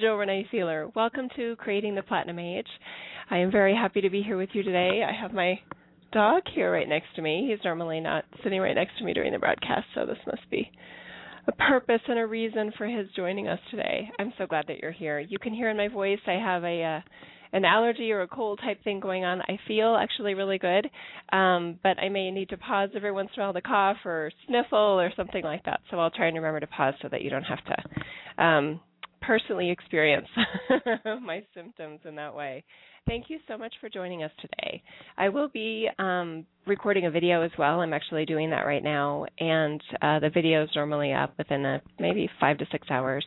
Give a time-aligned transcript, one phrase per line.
[0.00, 0.88] Jill Renee Feeler.
[0.96, 2.66] Welcome to Creating the Platinum Age.
[3.28, 5.04] I am very happy to be here with you today.
[5.06, 5.60] I have my
[6.10, 7.48] dog here right next to me.
[7.50, 10.70] He's normally not sitting right next to me during the broadcast, so this must be
[11.46, 14.08] a purpose and a reason for his joining us today.
[14.18, 15.20] I'm so glad that you're here.
[15.20, 17.00] You can hear in my voice I have a uh,
[17.52, 19.42] an allergy or a cold type thing going on.
[19.42, 20.88] I feel actually really good,
[21.30, 24.30] um, but I may need to pause every once in a while to cough or
[24.46, 25.80] sniffle or something like that.
[25.90, 28.80] So I'll try and remember to pause so that you don't have to um,
[29.22, 30.28] personally experience
[31.22, 32.64] my symptoms in that way.
[33.06, 34.82] Thank you so much for joining us today.
[35.18, 37.80] I will be um, recording a video as well.
[37.80, 41.82] I'm actually doing that right now, and uh, the video is normally up within a,
[41.98, 43.24] maybe five to six hours,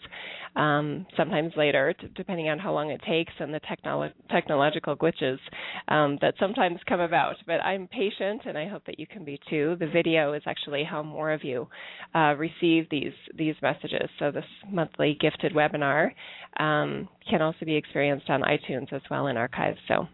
[0.55, 5.39] um, sometimes later, t- depending on how long it takes and the technolo- technological glitches
[5.87, 7.35] um, that sometimes come about.
[7.45, 9.75] But I'm patient, and I hope that you can be too.
[9.79, 11.67] The video is actually how more of you
[12.15, 14.09] uh, receive these these messages.
[14.19, 16.11] So this monthly gifted webinar
[16.59, 19.79] um, can also be experienced on iTunes as well in archives.
[19.87, 20.07] So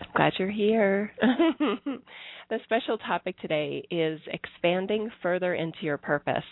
[0.00, 1.12] I'm glad you're here.
[1.20, 6.44] the special topic today is expanding further into your purpose.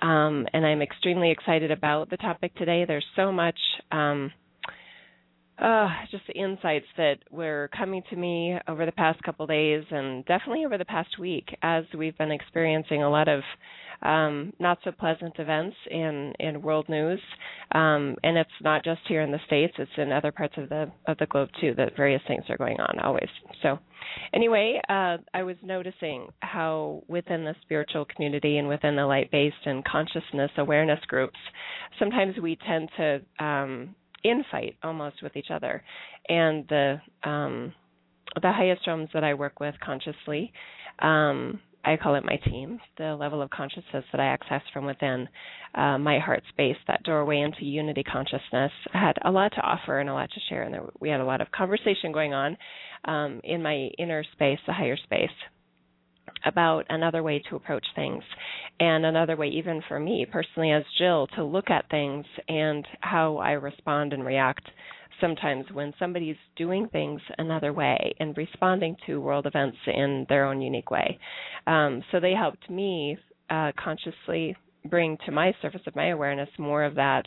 [0.00, 2.84] Um, and I'm extremely excited about the topic today.
[2.86, 3.58] There's so much
[3.92, 4.32] um,
[5.60, 10.24] uh, just the insights that were coming to me over the past couple days and
[10.24, 13.42] definitely over the past week as we've been experiencing a lot of
[14.02, 17.20] um, not so pleasant events in, in world news.
[17.72, 20.90] Um, and it's not just here in the States, it's in other parts of the
[21.06, 23.28] of the globe too, that various things are going on always.
[23.62, 23.78] So
[24.32, 29.66] anyway, uh, I was noticing how within the spiritual community and within the light based
[29.66, 31.38] and consciousness awareness groups,
[31.98, 35.82] sometimes we tend to um, infight almost with each other.
[36.28, 37.72] And the um,
[38.40, 40.52] the highest realms that I work with consciously,
[41.00, 45.28] um, I call it my team, the level of consciousness that I access from within
[45.74, 50.10] uh, my heart space, that doorway into unity consciousness, had a lot to offer and
[50.10, 50.62] a lot to share.
[50.62, 52.56] And there, we had a lot of conversation going on
[53.06, 55.30] um, in my inner space, the higher space,
[56.44, 58.22] about another way to approach things
[58.78, 63.36] and another way, even for me personally as Jill, to look at things and how
[63.36, 64.64] I respond and react
[65.20, 70.62] sometimes when somebody's doing things another way and responding to world events in their own
[70.62, 71.18] unique way.
[71.66, 73.18] Um, so they helped me
[73.50, 74.56] uh, consciously
[74.86, 77.24] bring to my surface of my awareness more of that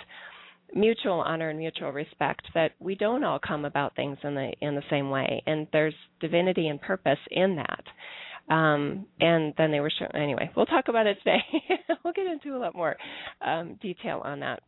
[0.74, 4.74] mutual honor and mutual respect that we don't all come about things in the in
[4.74, 7.83] the same way and there's divinity and purpose in that
[8.49, 11.39] um, and then they were shown, anyway we'll talk about it today
[12.03, 12.95] we'll get into a lot more
[13.41, 14.61] um, detail on that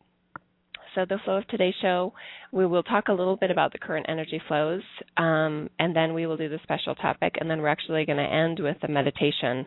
[0.96, 2.14] so, the flow of today's show,
[2.54, 4.82] we will talk a little bit about the current energy flows,
[5.18, 8.24] um, and then we will do the special topic, and then we're actually going to
[8.24, 9.66] end with a meditation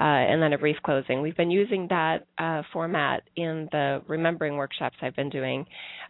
[0.00, 1.22] uh, and then a brief closing.
[1.22, 5.64] We've been using that uh, format in the remembering workshops I've been doing,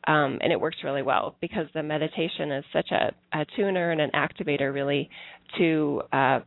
[0.06, 4.00] um, and it works really well because the meditation is such a, a tuner and
[4.00, 5.10] an activator, really,
[5.58, 6.40] to uh,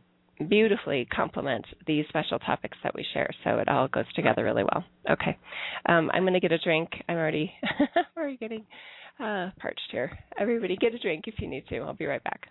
[0.48, 3.30] beautifully complement these special topics that we share.
[3.44, 4.84] So it all goes together really well.
[5.10, 5.36] Okay,
[5.86, 6.90] um, I'm going to get a drink.
[7.08, 7.52] I'm already
[8.16, 8.64] already getting
[9.20, 10.16] uh, parched here.
[10.38, 11.78] Everybody, get a drink if you need to.
[11.78, 12.48] I'll be right back.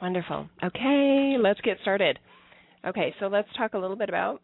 [0.00, 0.48] Wonderful.
[0.62, 2.18] Okay, let's get started.
[2.86, 4.42] Okay, so let's talk a little bit about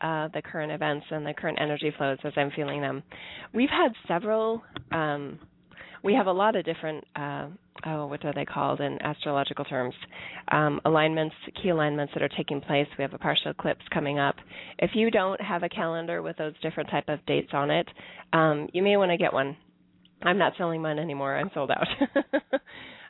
[0.00, 3.02] uh, the current events and the current energy flows as I'm feeling them.
[3.52, 4.62] We've had several.
[4.92, 5.38] Um,
[6.02, 7.04] we have a lot of different.
[7.16, 7.48] Uh,
[7.86, 9.94] oh, what are they called in astrological terms?
[10.52, 12.86] Um, alignments, key alignments that are taking place.
[12.96, 14.36] We have a partial eclipse coming up.
[14.78, 17.88] If you don't have a calendar with those different type of dates on it,
[18.32, 19.56] um, you may want to get one.
[20.22, 21.36] I'm not selling mine anymore.
[21.36, 21.86] I'm sold out.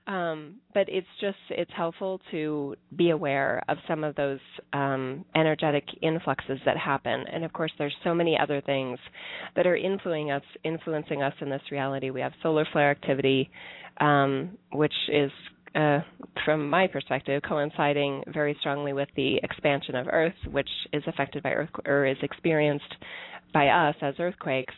[0.06, 4.40] Um, but it's just it's helpful to be aware of some of those
[4.74, 7.24] um, energetic influxes that happen.
[7.32, 8.98] And of course, there's so many other things
[9.56, 12.10] that are influencing us, influencing us in this reality.
[12.10, 13.48] We have solar flare activity,
[13.98, 15.30] um, which is
[15.74, 16.00] uh,
[16.44, 21.50] from my perspective, coinciding very strongly with the expansion of Earth, which is affected by
[21.50, 22.94] earth or is experienced
[23.52, 24.74] by us as earthquakes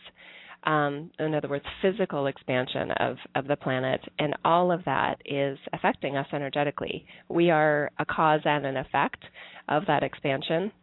[0.67, 5.57] um, in other words, physical expansion of, of the planet, and all of that is
[5.71, 7.05] affecting us energetically.
[7.29, 9.23] We are a cause and an effect
[9.69, 10.73] of that expansion,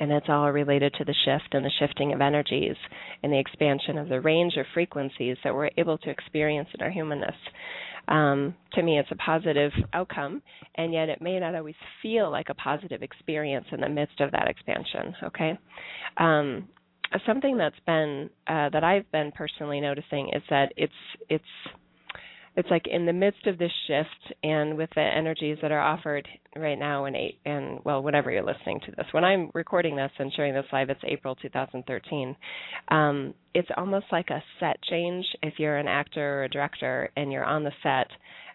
[0.00, 2.76] and it's all related to the shift and the shifting of energies
[3.24, 6.90] and the expansion of the range of frequencies that we're able to experience in our
[6.90, 7.34] humanness.
[8.06, 10.42] Um, to me, it's a positive outcome,
[10.76, 14.30] and yet it may not always feel like a positive experience in the midst of
[14.30, 15.14] that expansion.
[15.24, 15.58] Okay,
[16.18, 16.68] um,
[17.26, 20.92] something that's been uh, that I've been personally noticing is that it's
[21.28, 21.44] it's
[22.58, 26.26] it's like in the midst of this shift and with the energies that are offered
[26.56, 30.10] right now and eight and well whenever you're listening to this when i'm recording this
[30.18, 32.34] and sharing this live it's april 2013
[32.88, 37.30] um, it's almost like a set change if you're an actor or a director and
[37.30, 38.08] you're on the set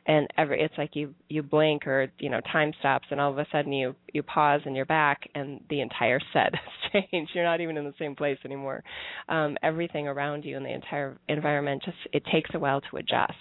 [0.06, 3.38] and every it's like you you blink or you know time stops and all of
[3.38, 7.32] a sudden you you pause and you're back and the entire set has changed.
[7.34, 8.84] You're not even in the same place anymore.
[9.30, 13.34] Um, everything around you and the entire environment just it takes a while to adjust.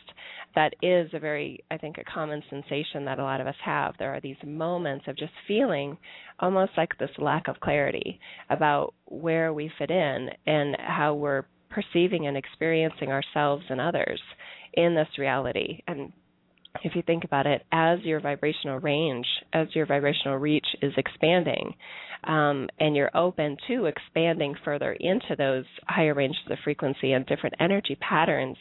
[0.54, 3.94] That is a very i think a common sensation that a lot of us have.
[3.98, 5.96] There are these moments of just feeling
[6.38, 12.26] almost like this lack of clarity about where we fit in and how we're perceiving
[12.26, 14.20] and experiencing ourselves and others
[14.74, 15.80] in this reality.
[15.86, 16.12] And
[16.82, 21.74] if you think about it, as your vibrational range, as your vibrational reach is expanding,
[22.24, 27.54] um, and you're open to expanding further into those higher ranges of frequency and different
[27.60, 28.56] energy patterns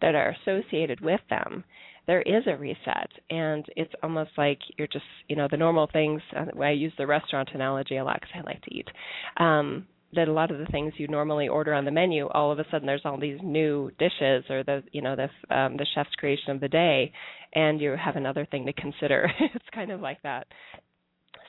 [0.00, 1.64] that are associated with them,
[2.06, 3.10] there is a reset.
[3.28, 6.22] And it's almost like you're just, you know, the normal things.
[6.36, 8.88] Uh, I use the restaurant analogy a lot because I like to eat.
[9.36, 12.58] Um, that a lot of the things you normally order on the menu, all of
[12.58, 16.14] a sudden there's all these new dishes or the you know the um, the chef's
[16.16, 17.12] creation of the day,
[17.54, 19.30] and you have another thing to consider.
[19.54, 20.46] it's kind of like that.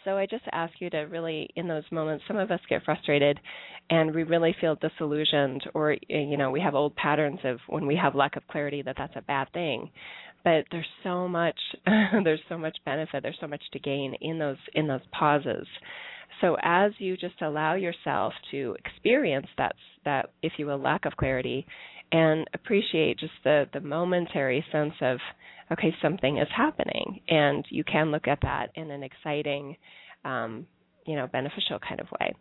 [0.04, 3.40] So I just ask you to really, in those moments, some of us get frustrated,
[3.90, 7.96] and we really feel disillusioned, or you know, we have old patterns of when we
[7.96, 9.90] have lack of clarity that that's a bad thing.
[10.44, 11.60] But there's so much,
[12.24, 15.68] there's so much benefit, there's so much to gain in those in those pauses.
[16.40, 21.16] So as you just allow yourself to experience that that if you will lack of
[21.18, 21.66] clarity
[22.12, 25.18] and appreciate just the the momentary sense of
[25.72, 27.22] okay something is happening.
[27.28, 29.76] And you can look at that in an exciting
[30.26, 30.66] um,
[31.06, 32.34] you know beneficial kind of way.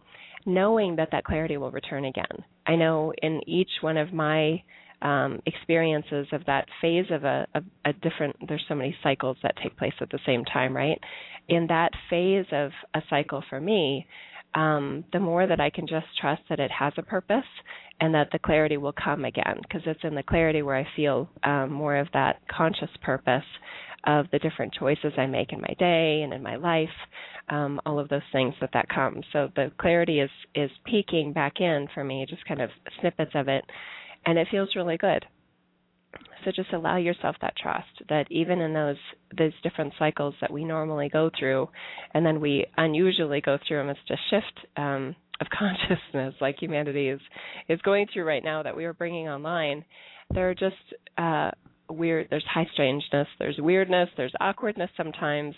[0.46, 2.44] Knowing that that clarity will return again.
[2.66, 4.62] I know in each one of my
[5.02, 9.54] um, experiences of that phase of a, a, a different there's so many cycles that
[9.62, 10.98] take place at the same time right
[11.48, 14.06] in that phase of a cycle for me
[14.54, 17.44] um, the more that I can just trust that it has a purpose
[18.00, 21.28] and that the clarity will come again because it's in the clarity where I feel
[21.44, 23.44] um, more of that conscious purpose
[24.04, 26.88] of the different choices I make in my day and in my life,
[27.50, 29.24] um, all of those things that that comes.
[29.32, 33.48] So the clarity is is peeking back in for me, just kind of snippets of
[33.48, 33.64] it,
[34.26, 35.24] and it feels really good.
[36.44, 38.96] So just allow yourself that trust that even in those
[39.36, 41.68] those different cycles that we normally go through,
[42.14, 47.08] and then we unusually go through them, it's a shift um, of consciousness like humanity
[47.08, 47.20] is
[47.68, 49.84] is going through right now that we are bringing online.
[50.32, 50.76] There are just
[51.18, 51.50] uh,
[51.90, 52.28] weird.
[52.30, 53.28] There's high strangeness.
[53.38, 54.08] There's weirdness.
[54.16, 55.54] There's awkwardness sometimes,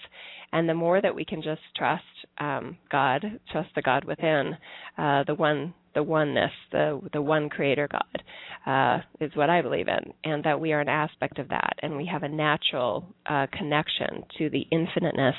[0.52, 2.02] and the more that we can just trust
[2.38, 4.56] um, God, trust the God within,
[4.98, 8.22] uh, the one the oneness, the the one creator God,
[8.66, 11.96] uh, is what I believe in, and that we are an aspect of that, and
[11.96, 15.36] we have a natural uh, connection to the infiniteness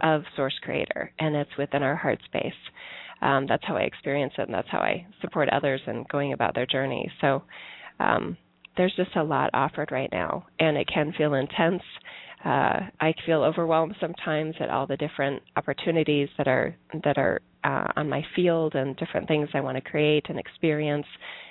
[0.00, 2.52] of Source Creator, and it's within our heart space.
[3.22, 6.54] Um, that's how I experience it, and that's how I support others in going about
[6.54, 7.10] their journey.
[7.20, 7.42] So.
[7.98, 8.38] Um,
[8.76, 11.82] there's just a lot offered right now, and it can feel intense.
[12.44, 17.88] Uh, I feel overwhelmed sometimes at all the different opportunities that are that are uh,
[17.96, 21.06] on my field and different things I want to create and experience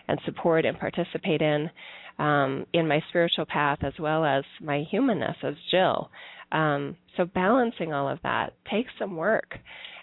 [0.08, 1.70] and support and participate in
[2.18, 6.12] um, in my spiritual path as well as my humanness as Jill.
[6.52, 9.58] Um, so balancing all of that takes some work.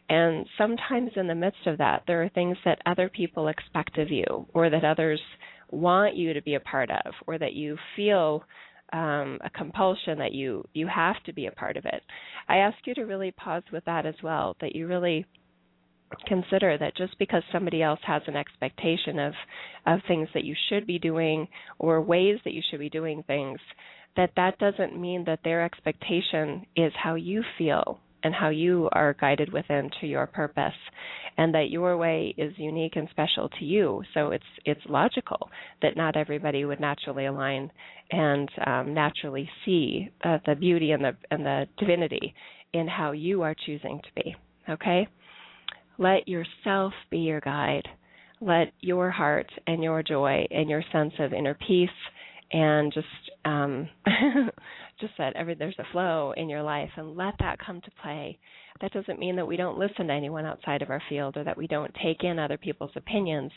[0.08, 4.10] And sometimes in the midst of that, there are things that other people expect of
[4.10, 5.20] you or that others
[5.70, 8.44] want you to be a part of or that you feel
[8.92, 12.02] um, a compulsion that you you have to be a part of it.
[12.48, 14.56] I ask you to really pause with that as well.
[14.60, 15.26] That you really
[16.26, 19.34] consider that just because somebody else has an expectation of
[19.86, 21.48] of things that you should be doing
[21.78, 23.58] or ways that you should be doing things,
[24.16, 29.14] that that doesn't mean that their expectation is how you feel and how you are
[29.20, 30.74] guided within to your purpose
[31.38, 34.02] and that your way is unique and special to you.
[34.14, 35.50] So it's it's logical
[35.82, 37.70] that not everybody would naturally align
[38.10, 42.34] and um, naturally see uh, the beauty and the and the divinity
[42.72, 44.34] in how you are choosing to be.
[44.68, 45.08] Okay
[45.98, 47.88] let yourself be your guide.
[48.40, 51.88] Let your heart and your joy and your sense of inner peace
[52.52, 53.06] and just
[53.44, 53.88] um
[55.00, 58.38] just that every there's a flow in your life and let that come to play.
[58.80, 61.56] That doesn't mean that we don't listen to anyone outside of our field or that
[61.56, 63.50] we don't take in other people's opinions.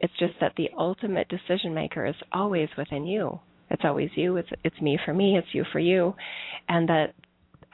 [0.00, 3.40] It's just that the ultimate decision maker is always within you.
[3.70, 4.36] It's always you.
[4.36, 5.36] It's it's me for me.
[5.36, 6.14] It's you for you.
[6.68, 7.14] And that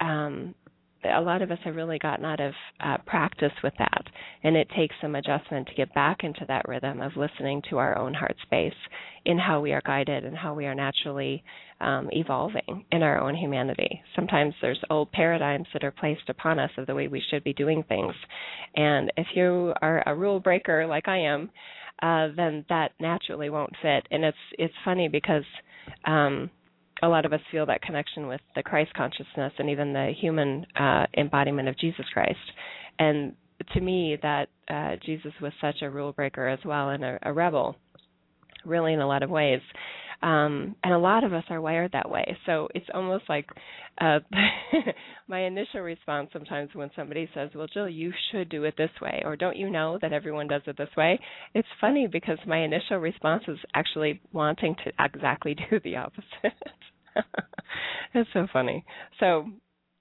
[0.01, 0.55] um
[1.05, 4.05] a lot of us have really gotten out of uh, practice with that,
[4.43, 7.99] and it takes some adjustment to get back into that rhythm of listening to our
[7.99, 8.75] own heart space
[9.25, 11.43] in how we are guided and how we are naturally
[11.81, 14.03] um, evolving in our own humanity.
[14.15, 17.53] Sometimes there's old paradigms that are placed upon us of the way we should be
[17.53, 18.15] doing things,
[18.77, 21.51] and if you are a rule breaker like I am,
[22.03, 24.07] uh, then that naturally won't fit.
[24.11, 25.45] And it's it's funny because.
[26.05, 26.51] Um,
[27.03, 30.65] a lot of us feel that connection with the Christ consciousness and even the human
[30.79, 32.39] uh, embodiment of Jesus Christ.
[32.99, 33.35] And
[33.75, 37.33] to me, that uh, Jesus was such a rule breaker as well and a, a
[37.33, 37.77] rebel,
[38.65, 39.61] really in a lot of ways.
[40.23, 42.37] Um, and a lot of us are wired that way.
[42.47, 43.49] So it's almost like
[44.01, 44.21] uh,
[45.29, 49.23] my initial response sometimes when somebody says, "Well, Jill, you should do it this way,"
[49.25, 51.19] or "Don't you know that everyone does it this way?"
[51.55, 56.55] It's funny because my initial response is actually wanting to exactly do the opposite.
[58.15, 58.85] it's so funny.
[59.21, 59.47] So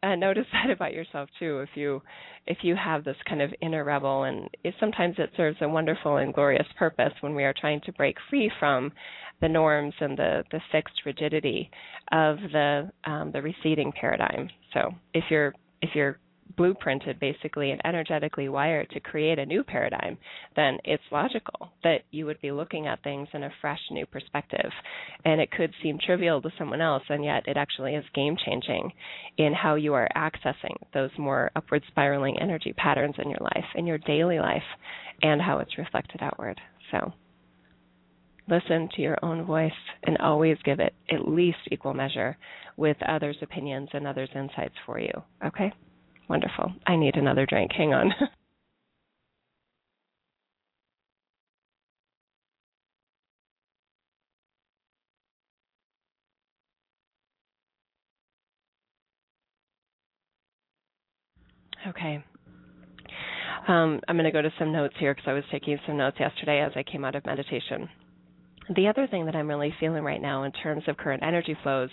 [0.03, 1.60] uh, notice that about yourself too.
[1.60, 2.01] If you
[2.48, 6.18] if you have this kind of inner rebel, and it, sometimes it serves a wonderful
[6.18, 8.91] and glorious purpose when we are trying to break free from
[9.41, 11.70] the norms and the the fixed rigidity
[12.12, 14.50] of the um, the receding paradigm.
[14.74, 16.18] So if you're if you're
[16.58, 20.17] blueprinted basically and energetically wired to create a new paradigm,
[20.55, 24.72] then it's logical that you would be looking at things in a fresh new perspective.
[25.25, 28.91] And it could seem trivial to someone else, and yet it actually is game changing
[29.38, 33.88] in how you are accessing those more upward spiraling energy patterns in your life, in
[33.88, 34.63] your daily life,
[35.22, 36.60] and how it's reflected outward.
[36.91, 37.13] So
[38.48, 39.72] listen to your own voice
[40.03, 42.38] and always give it at least equal measure
[42.77, 45.12] with others' opinions and others' insights for you.
[45.46, 45.72] Okay?
[46.32, 46.72] Wonderful.
[46.88, 47.72] I need another drink.
[47.78, 48.14] Hang on.
[61.90, 62.24] okay.
[63.68, 66.16] Um, I'm going to go to some notes here because I was taking some notes
[66.18, 67.90] yesterday as I came out of meditation.
[68.75, 71.90] The other thing that I'm really feeling right now in terms of current energy flows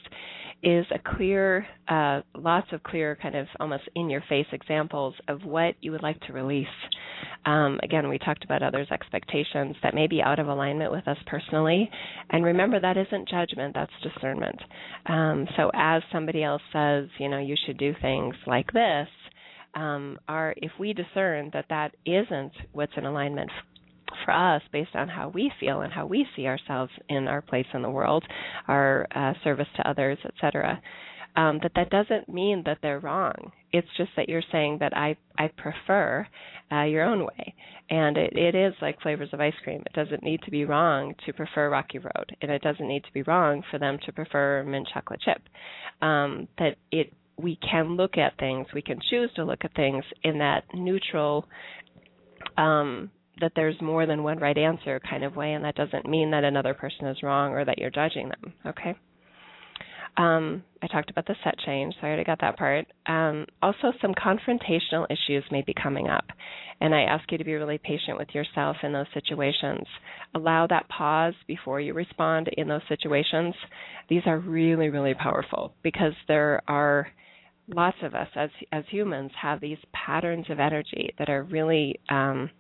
[0.63, 5.45] is a clear, uh, lots of clear, kind of almost in your face examples of
[5.45, 6.67] what you would like to release.
[7.47, 11.17] Um, again, we talked about others' expectations that may be out of alignment with us
[11.27, 11.91] personally.
[12.31, 14.61] And remember, that isn't judgment, that's discernment.
[15.07, 19.09] Um, so as somebody else says, you know, you should do things like this,
[19.75, 23.51] um, our, if we discern that that isn't what's in alignment
[24.29, 27.65] for us based on how we feel and how we see ourselves in our place
[27.73, 28.23] in the world,
[28.67, 30.79] our uh, service to others, etc.
[31.35, 33.53] Um, that that doesn't mean that they're wrong.
[33.73, 36.27] It's just that you're saying that I I prefer
[36.71, 37.55] uh, your own way,
[37.89, 39.83] and it, it is like flavors of ice cream.
[39.87, 43.13] It doesn't need to be wrong to prefer Rocky Road, and it doesn't need to
[43.15, 45.41] be wrong for them to prefer mint chocolate chip.
[46.03, 50.05] Um, that it we can look at things, we can choose to look at things
[50.23, 51.47] in that neutral
[52.59, 56.31] um, that there's more than one right answer kind of way, and that doesn't mean
[56.33, 58.53] that another person is wrong or that you're judging them.
[58.67, 58.95] Okay.
[60.17, 62.87] Um, I talked about the set change, so I already got that part.
[63.07, 66.25] Um, also, some confrontational issues may be coming up,
[66.81, 69.87] and I ask you to be really patient with yourself in those situations.
[70.35, 73.55] Allow that pause before you respond in those situations.
[74.09, 77.07] These are really, really powerful because there are
[77.69, 82.51] lots of us as as humans have these patterns of energy that are really um,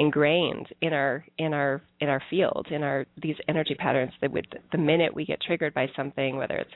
[0.00, 4.46] ingrained in our in our in our field in our these energy patterns that would
[4.72, 6.70] the minute we get triggered by something whether it's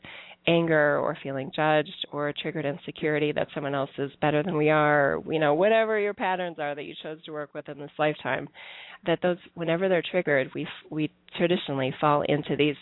[0.47, 5.23] anger or feeling judged or triggered insecurity that someone else is better than we are
[5.31, 8.47] you know whatever your patterns are that you chose to work with in this lifetime
[9.07, 12.77] that those whenever they're triggered we we traditionally fall into these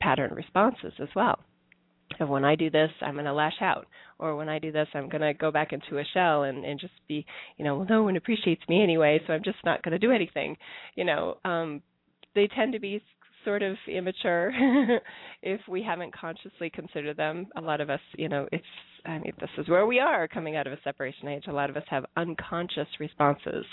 [0.00, 1.38] pattern responses as well
[2.20, 3.86] of when I do this, I'm going to lash out,
[4.18, 6.80] or when I do this, I'm going to go back into a shell and and
[6.80, 7.24] just be,
[7.56, 10.12] you know, well, no one appreciates me anyway, so I'm just not going to do
[10.12, 10.56] anything.
[10.94, 11.82] You know, um,
[12.34, 13.02] they tend to be
[13.44, 14.52] sort of immature
[15.42, 17.46] if we haven't consciously considered them.
[17.56, 18.64] A lot of us, you know, it's
[19.04, 21.44] I mean, this is where we are coming out of a separation age.
[21.48, 23.64] A lot of us have unconscious responses,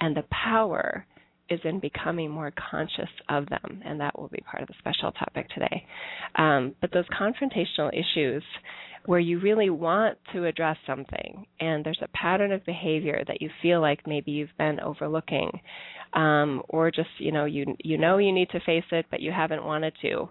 [0.00, 1.06] and the power
[1.52, 5.12] is in becoming more conscious of them, and that will be part of the special
[5.12, 5.84] topic today.
[6.36, 8.42] Um, but those confrontational issues
[9.06, 13.50] where you really want to address something and there's a pattern of behavior that you
[13.60, 15.50] feel like maybe you've been overlooking
[16.12, 19.32] um, or just you know you you know you need to face it but you
[19.32, 20.28] haven't wanted to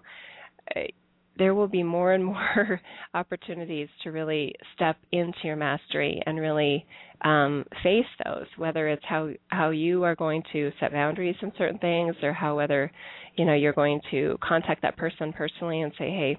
[1.38, 2.80] there will be more and more
[3.14, 6.86] opportunities to really step into your mastery and really
[7.22, 11.78] um, face those, whether it's how how you are going to set boundaries in certain
[11.78, 12.90] things, or how whether
[13.36, 16.38] you know you're going to contact that person personally and say, hey,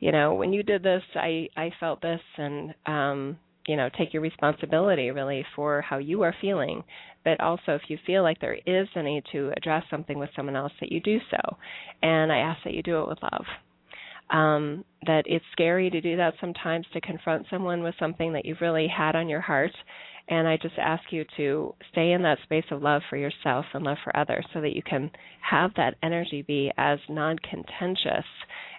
[0.00, 4.14] you know, when you did this, I I felt this, and um, you know, take
[4.14, 6.82] your responsibility really for how you are feeling.
[7.22, 10.56] But also, if you feel like there is a need to address something with someone
[10.56, 11.56] else, that you do so,
[12.02, 13.44] and I ask that you do it with love
[14.30, 18.60] um, that it's scary to do that sometimes to confront someone with something that you've
[18.60, 19.72] really had on your heart.
[20.30, 23.82] And I just ask you to stay in that space of love for yourself and
[23.82, 25.10] love for others so that you can
[25.40, 28.26] have that energy be as non contentious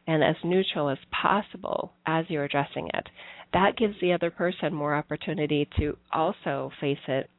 [0.05, 3.07] and as neutral as possible as you're addressing it.
[3.53, 7.29] That gives the other person more opportunity to also face it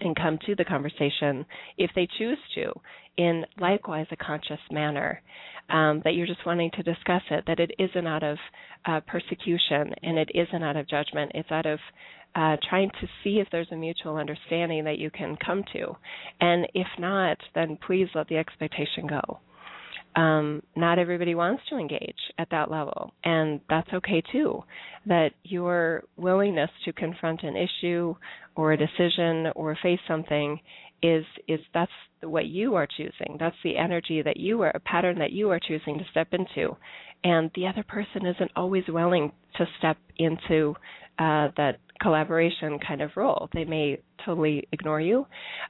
[0.00, 1.44] and come to the conversation
[1.78, 2.72] if they choose to
[3.16, 5.20] in likewise a conscious manner
[5.68, 8.38] um, that you're just wanting to discuss it, that it isn't out of
[8.86, 11.30] uh, persecution and it isn't out of judgment.
[11.34, 11.78] It's out of
[12.34, 15.96] uh, trying to see if there's a mutual understanding that you can come to.
[16.40, 19.40] And if not, then please let the expectation go.
[20.16, 24.62] Um, not everybody wants to engage at that level, and that's okay too.
[25.06, 28.14] That your willingness to confront an issue
[28.56, 30.58] or a decision or face something
[31.02, 31.92] is is that's
[32.22, 33.36] what you are choosing.
[33.38, 36.76] That's the energy that you are a pattern that you are choosing to step into,
[37.24, 40.74] and the other person isn't always willing to step into
[41.18, 43.48] uh, that collaboration kind of role.
[43.52, 45.26] They may totally ignore you,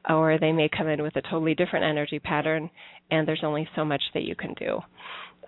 [0.08, 2.70] or they may come in with a totally different energy pattern,
[3.10, 4.80] and there's only so much that you can do.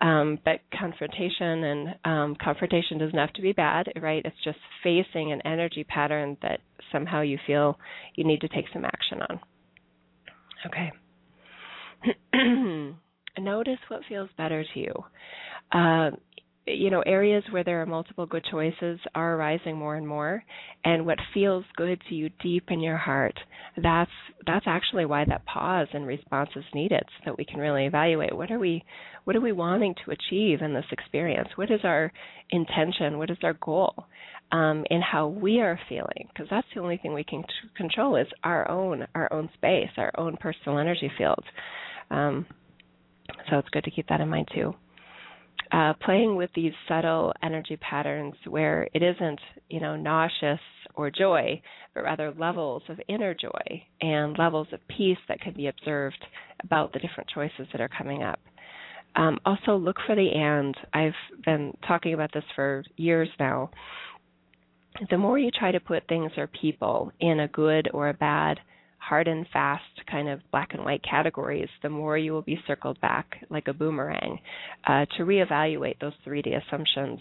[0.00, 4.22] Um, but confrontation and um, confrontation doesn't have to be bad, right?
[4.24, 7.78] It's just facing an energy pattern that somehow you feel
[8.16, 9.40] you need to take some action on.
[10.66, 10.92] Okay.
[13.38, 14.92] Notice what feels better to you.
[15.70, 16.10] Uh,
[16.66, 20.44] you know, areas where there are multiple good choices are arising more and more,
[20.84, 23.38] and what feels good to you deep in your heart.
[23.76, 24.10] That's
[24.46, 28.36] that's actually why that pause and response is needed, so that we can really evaluate
[28.36, 28.84] what are we
[29.24, 31.48] what are we wanting to achieve in this experience.
[31.56, 32.12] What is our
[32.50, 33.18] intention?
[33.18, 34.06] What is our goal?
[34.52, 38.16] um, in how we are feeling, because that's the only thing we can t- control
[38.16, 41.42] is our own our own space, our own personal energy field.
[42.10, 42.46] Um,
[43.50, 44.74] So it's good to keep that in mind too.
[45.72, 50.60] Uh, playing with these subtle energy patterns where it isn't, you know, nauseous
[50.96, 51.58] or joy,
[51.94, 56.22] but rather levels of inner joy and levels of peace that can be observed
[56.62, 58.38] about the different choices that are coming up.
[59.16, 60.76] Um, also, look for the and.
[60.92, 61.12] I've
[61.44, 63.70] been talking about this for years now.
[65.10, 68.60] The more you try to put things or people in a good or a bad,
[69.08, 73.00] hard and fast kind of black and white categories, the more you will be circled
[73.00, 74.38] back like a boomerang
[74.86, 77.18] uh, to reevaluate those 3D assumptions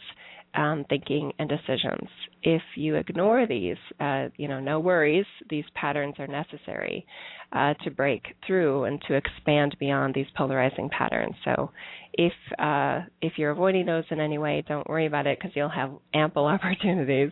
[0.53, 2.07] um, thinking and decisions.
[2.43, 5.25] If you ignore these, uh, you know, no worries.
[5.49, 7.05] These patterns are necessary
[7.53, 11.35] uh, to break through and to expand beyond these polarizing patterns.
[11.45, 11.71] So,
[12.13, 15.69] if uh, if you're avoiding those in any way, don't worry about it because you'll
[15.69, 17.31] have ample opportunities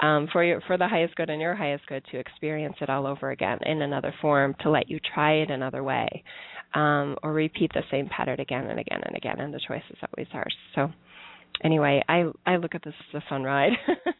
[0.00, 3.06] um, for your for the highest good and your highest good to experience it all
[3.06, 6.24] over again in another form, to let you try it another way,
[6.74, 9.40] um, or repeat the same pattern again and again and again.
[9.40, 10.54] And the choice is always ours.
[10.74, 10.90] So
[11.62, 13.72] anyway, I I look at this as a fun ride.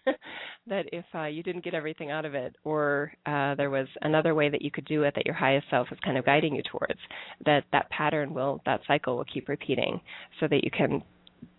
[0.66, 4.34] that if uh, you didn't get everything out of it, or uh, there was another
[4.34, 6.62] way that you could do it that your highest self is kind of guiding you
[6.70, 6.98] towards,
[7.44, 10.00] that that pattern will that cycle will keep repeating,
[10.40, 11.02] so that you can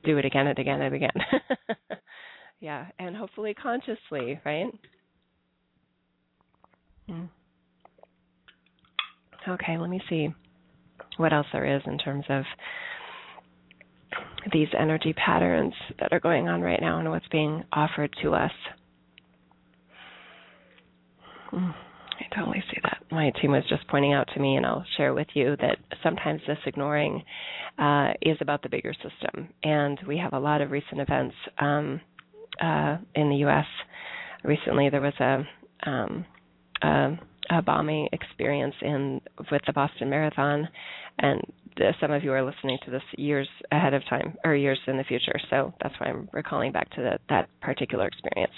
[0.03, 1.11] do it again and again and again.
[2.59, 4.67] yeah, and hopefully consciously, right?
[7.09, 7.29] Mm.
[9.47, 10.29] Okay, let me see
[11.17, 12.43] what else there is in terms of
[14.51, 18.51] these energy patterns that are going on right now and what's being offered to us.
[21.49, 21.71] Hmm,
[22.19, 23.03] I totally see that.
[23.11, 26.41] My team was just pointing out to me, and I'll share with you that sometimes
[26.47, 27.23] this ignoring
[27.77, 29.49] uh, is about the bigger system.
[29.63, 32.01] And we have a lot of recent events um,
[32.61, 33.65] uh, in the U.S.
[34.43, 36.25] Recently, there was a, um,
[36.81, 37.17] a,
[37.49, 40.67] a bombing experience in with the Boston Marathon,
[41.19, 41.41] and
[41.99, 45.03] some of you are listening to this years ahead of time or years in the
[45.03, 45.35] future.
[45.49, 48.53] So that's why I'm recalling back to the, that particular experience.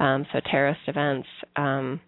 [0.00, 1.28] Um, so terrorist events.
[1.56, 2.00] Um,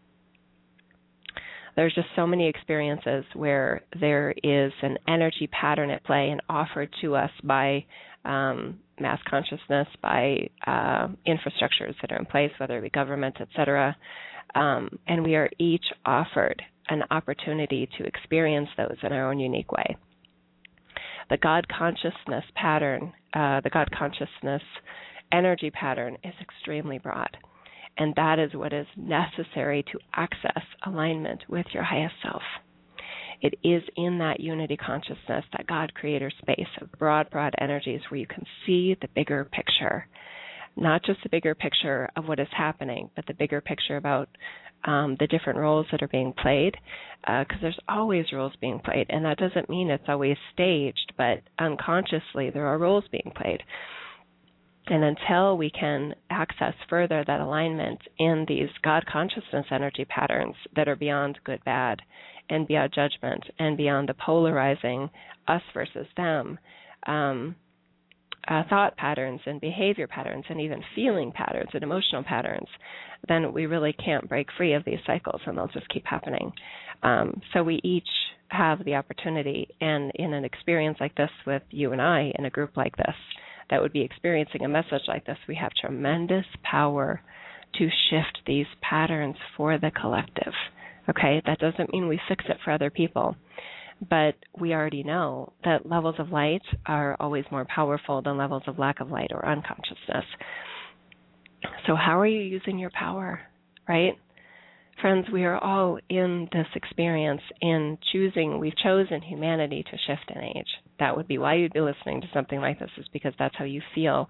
[1.77, 6.93] there's just so many experiences where there is an energy pattern at play and offered
[7.03, 7.85] to us by
[8.25, 13.47] um, mass consciousness, by uh, infrastructures that are in place, whether it be government, et
[13.55, 13.97] cetera.
[14.57, 19.71] Um, and we are each offered an opportunity to experience those in our own unique
[19.71, 19.97] way
[21.31, 24.63] the God consciousness pattern, uh, the God consciousness
[25.33, 27.37] energy pattern is extremely broad.
[27.99, 32.43] And that is what is necessary to access alignment with your highest self.
[33.41, 38.19] It is in that unity consciousness, that God creator space of broad, broad energies where
[38.19, 40.07] you can see the bigger picture.
[40.79, 44.29] Not just the bigger picture of what is happening, but the bigger picture about
[44.85, 46.77] um, the different roles that are being played,
[47.23, 51.41] because uh, there's always roles being played, and that doesn't mean it's always staged, but
[51.59, 53.61] unconsciously there are roles being played.
[54.87, 60.89] And until we can access further that alignment in these God consciousness energy patterns that
[60.89, 62.01] are beyond good, bad,
[62.49, 65.11] and beyond judgment, and beyond the polarizing
[65.49, 66.59] us versus them,
[67.07, 67.57] um,
[68.49, 72.69] uh, thought patterns and behavior patterns and even feeling patterns and emotional patterns,
[73.29, 76.51] then we really can't break free of these cycles and they'll just keep happening.
[77.03, 78.09] Um, so we each
[78.49, 82.51] have the opportunity, and in an experience like this with you and I, in a
[82.51, 83.15] group like this,
[83.71, 87.21] that would be experiencing a message like this, we have tremendous power
[87.75, 90.55] to shift these patterns for the collective.
[91.11, 93.37] Okay, that doesn't mean we fix it for other people
[94.09, 98.79] but we already know that levels of light are always more powerful than levels of
[98.79, 100.25] lack of light or unconsciousness.
[101.87, 103.41] So, how are you using your power,
[103.89, 104.13] right?
[105.01, 110.43] Friends, we are all in this experience in choosing, we've chosen humanity to shift in
[110.43, 110.67] age.
[110.99, 113.65] That would be why you'd be listening to something like this, is because that's how
[113.65, 114.29] you feel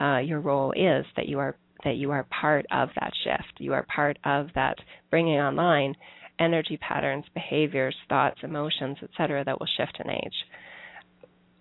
[0.00, 3.58] uh, your role is, that you are that you are part of that shift.
[3.58, 4.76] You are part of that
[5.10, 5.94] bringing online
[6.40, 10.34] energy patterns, behaviors, thoughts, emotions, etc., that will shift in age.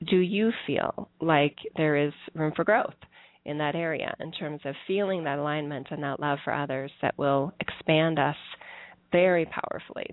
[0.10, 2.96] Do you feel like there is room for growth
[3.46, 7.18] in that area in terms of feeling that alignment and that love for others that
[7.18, 8.36] will expand us
[9.12, 10.10] very powerfully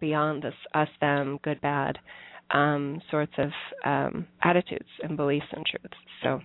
[0.00, 1.98] beyond this us, them, good, bad
[2.50, 3.50] um, sorts of
[3.84, 5.96] um, attitudes and beliefs and truths?
[6.22, 6.40] So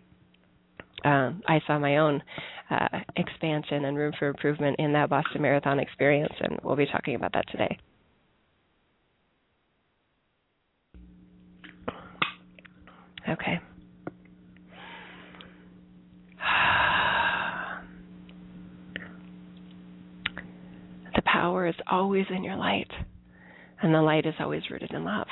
[1.04, 2.22] um, I saw my own
[2.70, 7.16] uh, expansion and room for improvement in that Boston Marathon experience, and we'll be talking
[7.16, 7.78] about that today.
[13.30, 13.60] Okay.
[21.14, 22.90] The power is always in your light,
[23.82, 25.28] and the light is always rooted in love.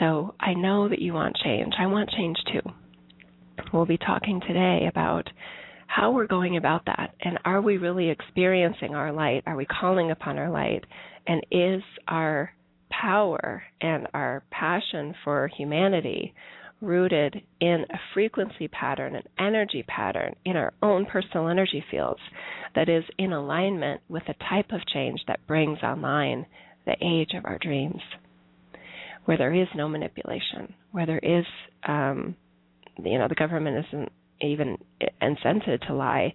[0.00, 1.72] So I know that you want change.
[1.78, 2.60] I want change too.
[3.72, 5.28] We'll be talking today about
[5.86, 9.42] how we're going about that and are we really experiencing our light?
[9.46, 10.84] Are we calling upon our light?
[11.26, 12.50] And is our
[12.90, 16.34] power and our passion for humanity
[16.80, 22.20] rooted in a frequency pattern, an energy pattern in our own personal energy fields
[22.74, 26.44] that is in alignment with the type of change that brings online
[26.84, 28.00] the age of our dreams,
[29.24, 31.46] where there is no manipulation, where there is,
[31.88, 32.36] um,
[33.02, 34.76] you know, the government isn't even
[35.22, 36.34] incented to lie,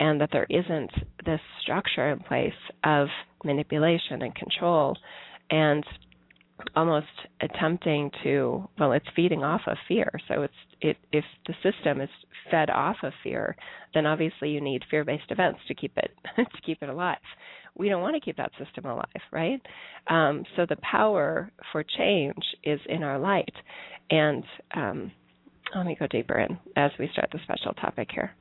[0.00, 0.90] and that there isn't
[1.24, 2.52] this structure in place
[2.84, 3.08] of
[3.44, 4.96] manipulation and control
[5.50, 5.84] and
[6.76, 7.06] almost
[7.40, 10.10] attempting to well it's feeding off of fear.
[10.28, 12.08] So it's it if the system is
[12.50, 13.56] fed off of fear
[13.94, 17.18] then obviously you need fear-based events to keep it to keep it alive.
[17.76, 19.60] We don't want to keep that system alive right?
[20.08, 23.54] Um, so the power for change is in our light.
[24.10, 24.44] And
[24.74, 25.12] um,
[25.74, 28.32] let me go deeper in as we start the special topic here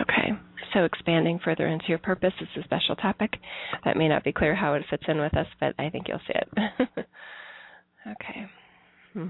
[0.00, 0.32] okay
[0.72, 3.34] so expanding further into your purpose is a special topic.
[3.84, 6.20] That may not be clear how it fits in with us, but I think you'll
[6.26, 6.48] see it.
[8.06, 8.46] okay.
[9.12, 9.26] Hmm.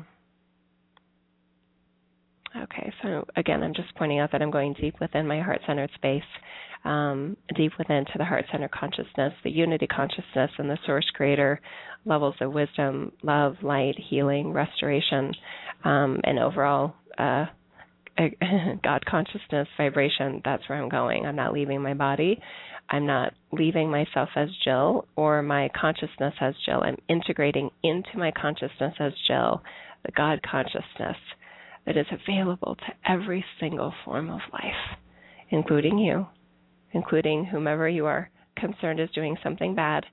[2.54, 5.90] Okay, so again, I'm just pointing out that I'm going deep within my heart centered
[5.94, 6.22] space,
[6.84, 11.60] um, deep within to the heart centered consciousness, the unity consciousness, and the source creator
[12.04, 15.32] levels of wisdom, love, light, healing, restoration,
[15.84, 17.46] um, and overall uh,
[18.84, 21.24] God consciousness vibration, that's where I'm going.
[21.24, 22.38] I'm not leaving my body.
[22.90, 26.82] I'm not leaving myself as Jill or my consciousness as Jill.
[26.82, 29.62] I'm integrating into my consciousness as Jill
[30.04, 31.16] the God consciousness
[31.86, 34.98] that is available to every single form of life,
[35.50, 36.26] including you,
[36.92, 40.04] including whomever you are concerned is doing something bad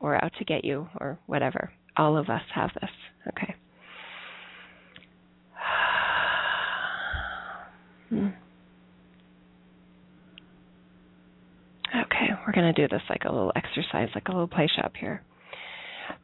[0.00, 1.70] or out to get you or whatever.
[1.96, 2.90] All of us have this.
[3.28, 3.54] Okay.
[8.08, 8.28] Hmm.
[11.88, 14.92] Okay, we're going to do this like a little exercise, like a little play shop
[14.98, 15.22] here.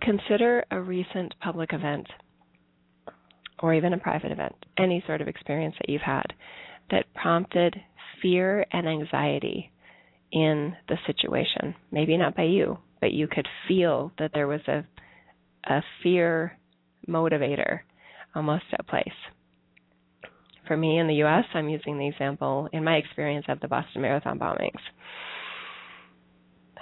[0.00, 2.06] Consider a recent public event
[3.62, 6.26] or even a private event, any sort of experience that you've had
[6.90, 7.76] that prompted
[8.20, 9.70] fear and anxiety
[10.32, 11.74] in the situation.
[11.90, 14.84] Maybe not by you, but you could feel that there was a
[15.64, 16.58] a fear
[17.08, 17.80] motivator
[18.34, 19.06] almost at place
[20.66, 24.02] for me in the US, I'm using the example in my experience of the Boston
[24.02, 24.80] Marathon bombings.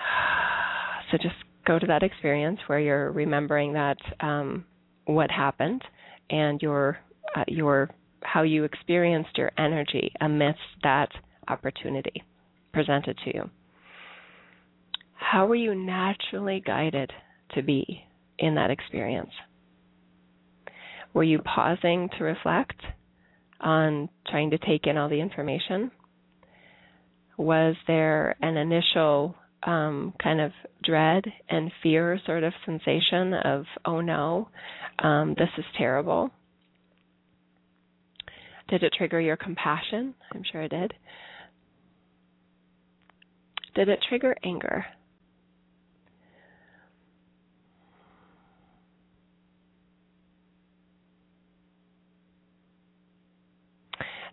[1.11, 1.35] So just
[1.67, 4.65] go to that experience where you're remembering that um,
[5.07, 5.83] what happened
[6.31, 6.99] and your
[7.37, 7.91] uh, your
[8.23, 11.09] how you experienced your energy amidst that
[11.49, 12.23] opportunity
[12.73, 13.51] presented to you.
[15.15, 17.13] How were you naturally guided
[17.55, 18.05] to be
[18.39, 19.31] in that experience?
[21.15, 22.81] Were you pausing to reflect?
[23.61, 25.91] on trying to take in all the information?
[27.37, 34.01] Was there an initial um, kind of dread and fear sort of sensation of, oh
[34.01, 34.49] no,
[35.01, 36.31] um, this is terrible?
[38.69, 40.15] Did it trigger your compassion?
[40.33, 40.95] I'm sure it did.
[43.75, 44.85] Did it trigger anger?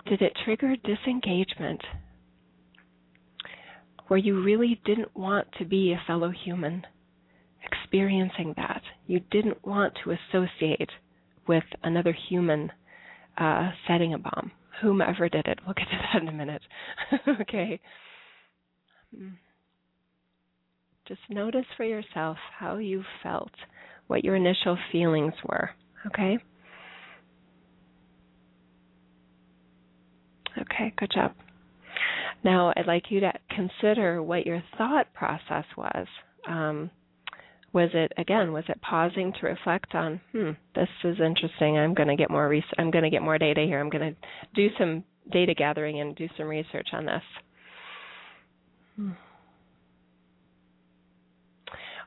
[0.08, 1.82] Did it trigger disengagement?
[4.08, 6.84] Where you really didn't want to be a fellow human
[7.64, 8.82] experiencing that.
[9.06, 10.90] You didn't want to associate
[11.48, 12.72] with another human
[13.38, 15.60] uh, setting a bomb, whomever did it.
[15.66, 16.62] We'll get to that in a minute.
[17.42, 17.80] okay.
[19.16, 19.30] Hmm.
[21.08, 23.52] Just notice for yourself how you felt,
[24.08, 25.70] what your initial feelings were.
[26.08, 26.38] Okay?
[30.60, 31.32] Okay, good job.
[32.44, 36.08] Now, I'd like you to consider what your thought process was.
[36.48, 36.90] Um,
[37.74, 38.54] was it again?
[38.54, 40.22] Was it pausing to reflect on?
[40.32, 41.78] Hmm, this is interesting.
[41.78, 42.54] I'm going to get more.
[42.78, 43.80] I'm going to get more data here.
[43.80, 44.18] I'm going to
[44.56, 47.22] do some data gathering and do some research on this.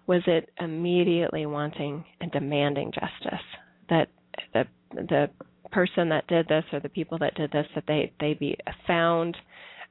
[0.07, 3.45] Was it immediately wanting and demanding justice?
[3.91, 4.09] That
[4.53, 5.31] the the
[5.71, 9.37] person that did this or the people that did this that they they be found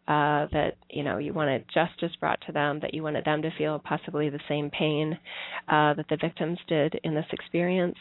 [0.09, 3.51] uh, that you know you wanted justice brought to them, that you wanted them to
[3.59, 5.19] feel possibly the same pain
[5.67, 7.97] uh, that the victims did in this experience.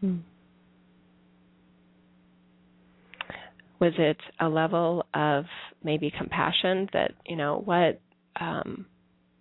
[0.00, 0.18] Hmm.
[3.80, 5.46] Was it a level of
[5.82, 8.00] maybe compassion that you know what
[8.38, 8.84] um,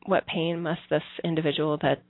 [0.06, 2.02] what pain must this individual that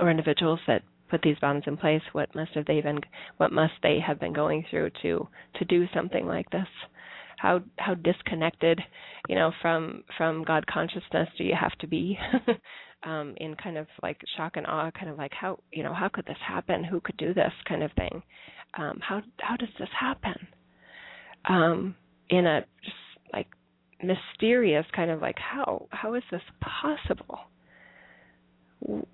[0.00, 3.00] or individuals that put these bonds in place what must have they been
[3.38, 5.26] what must they have been going through to
[5.58, 6.68] to do something like this
[7.40, 8.80] how how disconnected
[9.28, 12.18] you know from from god consciousness do you have to be?
[13.02, 16.10] Um in kind of like shock and awe kind of like how you know how
[16.12, 16.84] could this happen?
[16.84, 18.22] Who could do this kind of thing?
[18.74, 20.34] Um how how does this happen?
[21.48, 21.94] Um
[22.28, 22.96] in a just
[23.32, 23.46] like
[24.02, 27.38] mysterious kind of like how how is this possible?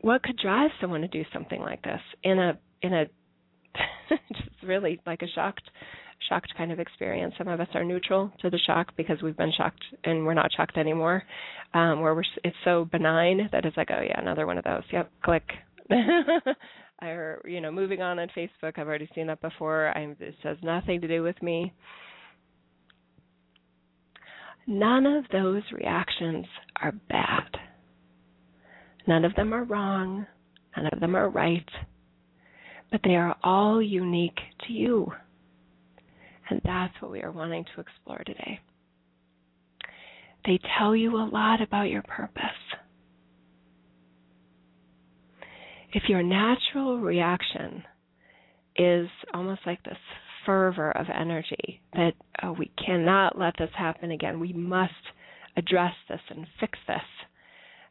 [0.01, 2.01] What could drive someone to do something like this?
[2.25, 3.05] In a in a
[4.33, 5.71] just really like a shocked
[6.29, 7.35] shocked kind of experience.
[7.39, 10.51] Some of us are neutral to the shock because we've been shocked and we're not
[10.57, 11.23] shocked anymore.
[11.75, 14.83] Um, where we're it's so benign that it's like, oh yeah, another one of those.
[14.93, 15.45] Yep, click.
[17.03, 18.79] or you know, moving on on Facebook.
[18.79, 19.89] I've already seen that before.
[19.97, 21.73] I'm, this has nothing to do with me.
[24.67, 26.47] None of those reactions
[26.81, 27.45] are bad.
[29.07, 30.27] None of them are wrong.
[30.77, 31.69] None of them are right.
[32.91, 35.13] But they are all unique to you.
[36.49, 38.61] And that's what we are wanting to explore today.
[40.45, 42.43] They tell you a lot about your purpose.
[45.93, 47.83] If your natural reaction
[48.77, 49.97] is almost like this
[50.45, 54.93] fervor of energy that oh, we cannot let this happen again, we must
[55.57, 57.01] address this and fix this,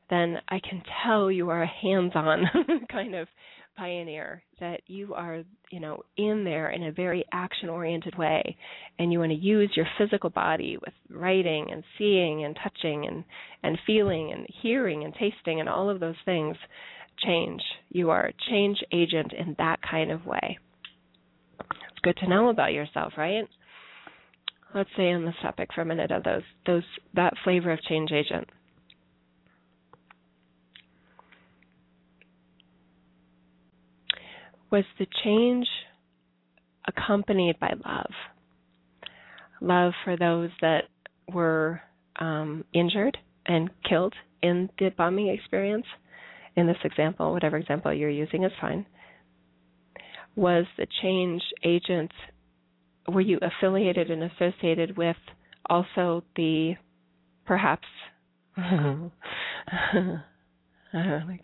[0.09, 2.45] then I can tell you are a hands on
[2.91, 3.27] kind of
[3.75, 8.55] pioneer that you are you know in there in a very action oriented way
[8.99, 13.23] and you want to use your physical body with writing and seeing and touching and
[13.63, 16.55] and feeling and hearing and tasting and all of those things
[17.23, 17.61] change.
[17.89, 20.57] You are a change agent in that kind of way.
[21.59, 23.47] It's good to know about yourself right?
[24.73, 26.83] Let's stay on this topic for a minute of those those
[27.13, 28.47] that flavor of change agent
[34.75, 35.67] was the change
[36.85, 38.11] accompanied by love.
[39.61, 40.89] Love for those that
[41.31, 41.79] were
[42.19, 45.85] um, injured and killed in the bombing experience.
[46.57, 48.85] In this example, whatever example you're using is fine.
[50.35, 52.11] Was the change agent,
[53.07, 55.15] were you affiliated and associated with
[55.69, 56.73] also the
[57.45, 57.88] perhaps,
[58.57, 59.11] I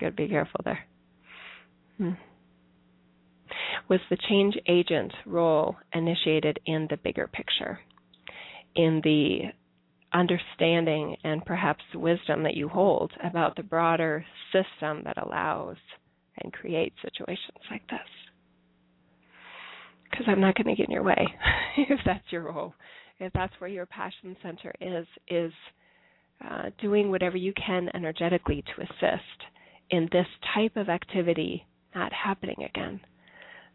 [0.01, 0.79] gotta be careful there.
[1.97, 2.11] Hmm
[3.89, 7.79] was the change agent role initiated in the bigger picture,
[8.75, 9.51] in the
[10.13, 15.77] understanding and perhaps wisdom that you hold about the broader system that allows
[16.41, 17.99] and creates situations like this.
[20.09, 21.27] Because I'm not going to get in your way
[21.77, 22.73] if that's your role.
[23.19, 25.53] If that's where your passion center is, is
[26.43, 29.23] uh, doing whatever you can energetically to assist
[29.91, 32.99] in this type of activity not happening again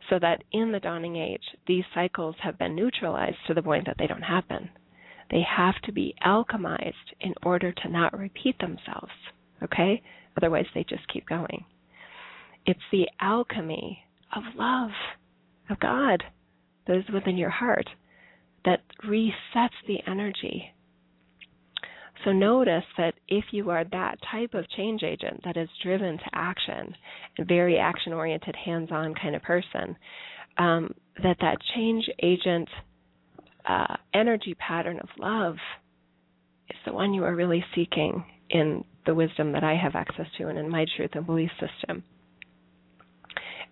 [0.09, 3.97] so that in the dawning age, these cycles have been neutralized to the point that
[3.99, 4.71] they don't happen.
[5.31, 9.13] They have to be alchemized in order to not repeat themselves,
[9.63, 10.03] okay?
[10.37, 11.65] Otherwise, they just keep going.
[12.65, 14.91] It's the alchemy of love,
[15.71, 16.23] of God,
[16.87, 17.89] that is within your heart,
[18.65, 20.73] that resets the energy
[22.25, 26.25] so notice that if you are that type of change agent that is driven to
[26.33, 26.95] action,
[27.39, 29.97] a very action oriented, hands on kind of person,
[30.59, 32.69] um, that that change agent
[33.69, 35.57] uh, energy pattern of love
[36.71, 40.49] is the one you are really seeking in the wisdom that I have access to
[40.49, 42.03] and in my truth and belief system.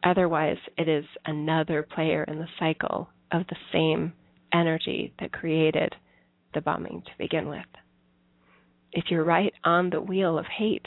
[0.03, 4.12] Otherwise, it is another player in the cycle of the same
[4.53, 5.95] energy that created
[6.53, 7.64] the bombing to begin with
[8.95, 10.86] if you're right on the wheel of hate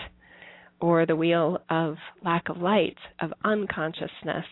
[0.80, 4.46] or the wheel of lack of light, of unconsciousness,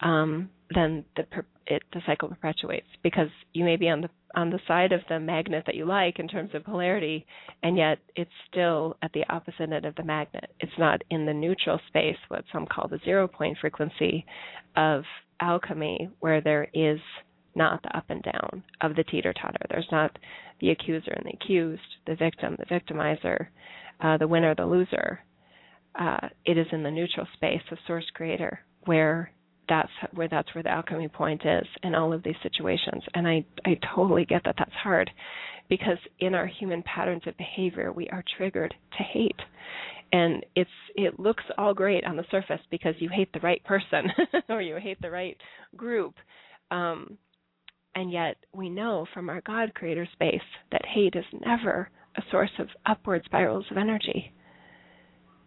[0.00, 1.24] um, then the
[1.68, 5.18] it, the cycle perpetuates because you may be on the on the side of the
[5.18, 7.24] magnet that you like in terms of polarity,
[7.62, 10.50] and yet it's still at the opposite end of the magnet.
[10.60, 14.26] It's not in the neutral space, what some call the zero point frequency
[14.76, 15.04] of
[15.40, 17.00] alchemy, where there is
[17.56, 19.58] not the up and down of the teeter totter.
[19.70, 20.16] There's not
[20.60, 23.48] the accuser and the accused, the victim, the victimizer,
[24.00, 25.20] uh, the winner, the loser.
[25.98, 29.30] Uh, it is in the neutral space of source creator where
[29.68, 33.02] that's where that's where the alchemy point is in all of these situations.
[33.14, 35.10] And I I totally get that that's hard
[35.68, 39.40] because in our human patterns of behavior we are triggered to hate
[40.12, 44.10] and it's it looks all great on the surface because you hate the right person
[44.48, 45.36] or you hate the right
[45.76, 46.14] group
[46.70, 47.16] um,
[47.96, 52.50] and yet, we know from our God creator space that hate is never a source
[52.58, 54.32] of upward spirals of energy.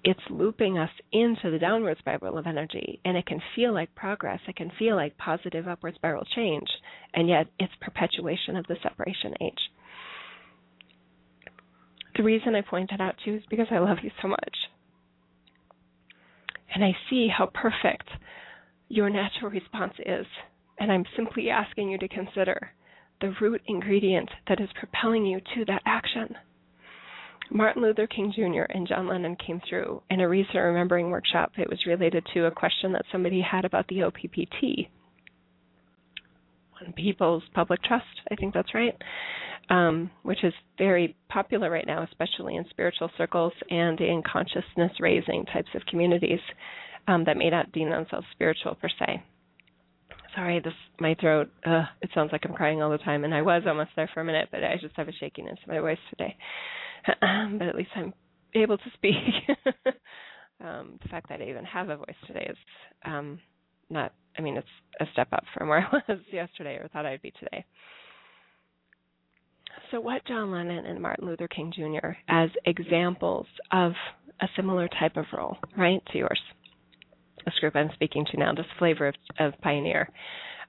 [0.03, 4.39] it's looping us into the downward spiral of energy and it can feel like progress.
[4.47, 6.67] It can feel like positive upward spiral change
[7.13, 9.59] and yet it's perpetuation of the separation age.
[12.15, 14.57] The reason i point that out to you is because i love you so much.
[16.73, 18.09] And i see how perfect
[18.87, 20.25] your natural response is
[20.79, 22.71] and i'm simply asking you to consider
[23.21, 26.35] the root ingredient that is propelling you to that action
[27.51, 28.63] Martin Luther King Jr.
[28.69, 31.51] and John Lennon came through in a recent remembering workshop.
[31.57, 34.87] It was related to a question that somebody had about the OPPT,
[36.79, 38.05] One People's Public Trust.
[38.31, 38.95] I think that's right,
[39.69, 45.45] um, which is very popular right now, especially in spiritual circles and in consciousness raising
[45.45, 46.39] types of communities
[47.07, 49.23] um, that may not deem themselves spiritual per se.
[50.39, 51.49] Sorry, this my throat.
[51.65, 54.21] Uh, it sounds like I'm crying all the time, and I was almost there for
[54.21, 56.33] a minute, but I just have a shakiness in my voice today.
[57.05, 58.13] but at least I'm
[58.55, 59.15] able to speak.
[60.63, 62.57] um, the fact that I even have a voice today is
[63.03, 63.37] um,
[63.89, 64.67] not, I mean, it's
[65.01, 67.65] a step up from where I was yesterday or thought I'd be today.
[69.91, 72.11] So, what John Lennon and Martin Luther King Jr.
[72.29, 73.91] as examples of
[74.39, 76.39] a similar type of role, right, to yours,
[77.45, 80.09] this group I'm speaking to now, this flavor of, of pioneer.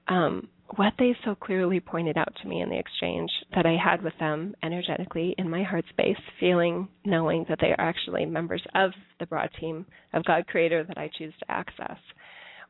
[0.07, 0.47] Um,
[0.77, 4.13] what they so clearly pointed out to me in the exchange that I had with
[4.19, 9.25] them energetically in my heart space, feeling, knowing that they are actually members of the
[9.25, 11.97] broad team of God Creator that I choose to access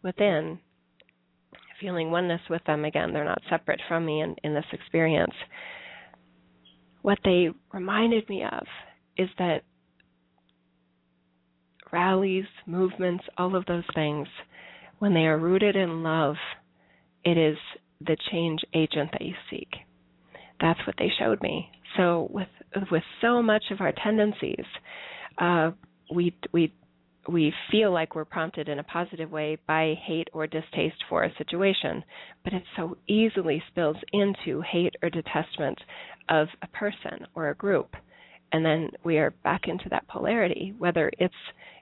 [0.03, 0.57] within,
[1.79, 3.13] feeling oneness with them again.
[3.13, 5.33] They're not separate from me in, in this experience.
[7.03, 8.65] What they reminded me of
[9.17, 9.63] is that
[11.91, 14.27] rallies, movements, all of those things,
[14.99, 16.35] when they are rooted in love,
[17.23, 17.57] it is
[17.99, 19.69] the change agent that you seek.
[20.59, 21.69] That's what they showed me.
[21.97, 22.47] So with
[22.91, 24.65] with so much of our tendencies,
[25.37, 25.71] uh,
[26.13, 26.73] we we
[27.27, 31.35] we feel like we're prompted in a positive way by hate or distaste for a
[31.37, 32.03] situation,
[32.43, 35.79] but it so easily spills into hate or detestment
[36.29, 37.95] of a person or a group.
[38.51, 41.33] And then we are back into that polarity, whether it's,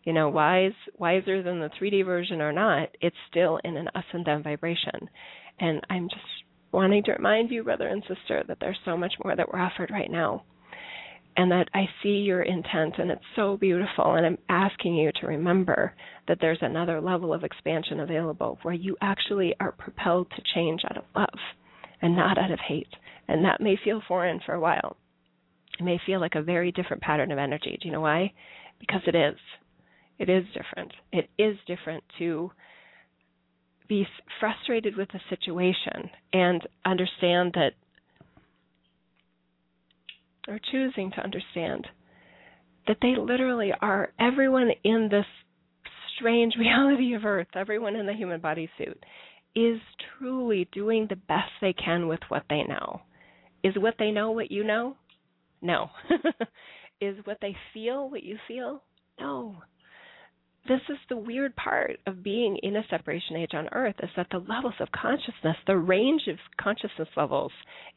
[0.03, 4.03] you know, wise, wiser than the 3D version or not, it's still in an us
[4.13, 5.09] and them vibration.
[5.59, 6.22] And I'm just
[6.72, 9.89] wanting to remind you, brother and sister, that there's so much more that we're offered
[9.91, 10.43] right now.
[11.38, 14.15] And that I see your intent, and it's so beautiful.
[14.15, 15.93] And I'm asking you to remember
[16.28, 20.97] that there's another level of expansion available where you actually are propelled to change out
[20.97, 21.39] of love
[22.01, 22.93] and not out of hate.
[23.28, 24.97] And that may feel foreign for a while.
[25.80, 27.77] It may feel like a very different pattern of energy.
[27.82, 28.34] Do you know why?
[28.80, 29.38] Because it is.
[30.17, 30.91] It is different.
[31.13, 32.51] It is different to
[33.88, 34.05] be
[34.39, 37.71] frustrated with the situation and understand that,
[40.47, 41.88] or choosing to understand
[42.88, 45.25] that they literally are everyone in this
[46.15, 48.97] strange reality of Earth, everyone in the human bodysuit,
[49.55, 49.80] is
[50.17, 53.01] truly doing the best they can with what they know.
[53.63, 54.95] Is what they know what you know?
[55.62, 55.89] No.
[57.01, 58.84] is what they feel what you feel?
[59.20, 59.57] No
[60.68, 64.28] this is the weird part of being in a separation age on earth is that
[64.32, 67.51] the levels of consciousness the range of consciousness levels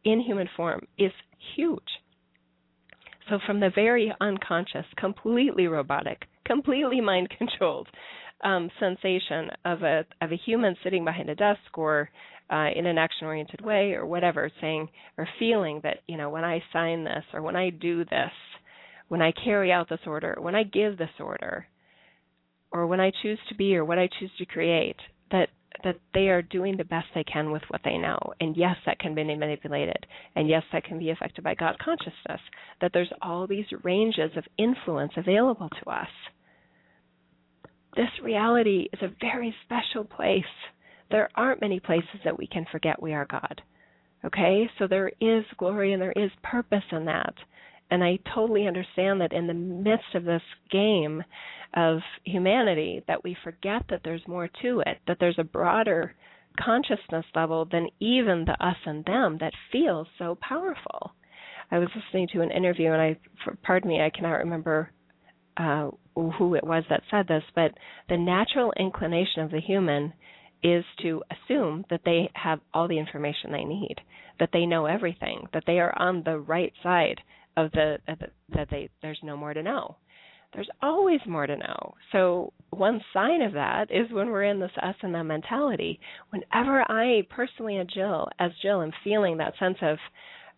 [0.04, 1.12] in human form is
[1.56, 2.00] huge
[3.28, 7.88] so from the very unconscious completely robotic completely mind controlled
[8.44, 12.08] um, sensation of a of a human sitting behind a desk or
[12.53, 16.44] uh, in an action oriented way or whatever saying or feeling that you know when
[16.44, 18.30] i sign this or when i do this
[19.09, 21.66] when i carry out this order when i give this order
[22.72, 24.96] or when I choose to be or what I choose to create,
[25.30, 25.48] that
[25.84, 28.18] that they are doing the best they can with what they know.
[28.40, 30.07] And yes, that can be manipulated.
[30.36, 32.40] And yes, that can be affected by God consciousness.
[32.80, 36.09] That there's all these ranges of influence available to us.
[37.96, 40.44] This reality is a very special place.
[41.12, 43.62] There aren't many places that we can forget we are God.
[44.24, 44.68] Okay?
[44.78, 47.34] So there is glory and there is purpose in that.
[47.90, 51.22] And I totally understand that in the midst of this game
[51.74, 56.14] of humanity, that we forget that there's more to it, that there's a broader
[56.58, 61.12] consciousness level than even the us and them that feels so powerful.
[61.70, 64.90] I was listening to an interview, and I, for, pardon me, I cannot remember
[65.56, 67.72] uh, who it was that said this, but
[68.08, 70.12] the natural inclination of the human
[70.62, 73.96] is to assume that they have all the information they need,
[74.38, 77.20] that they know everything, that they are on the right side
[77.56, 79.96] of the, of the that they there's no more to know.
[80.54, 81.94] There's always more to know.
[82.12, 85.98] So one sign of that is when we're in this us and them mentality.
[86.30, 89.98] Whenever I personally, as Jill, as Jill, am feeling that sense of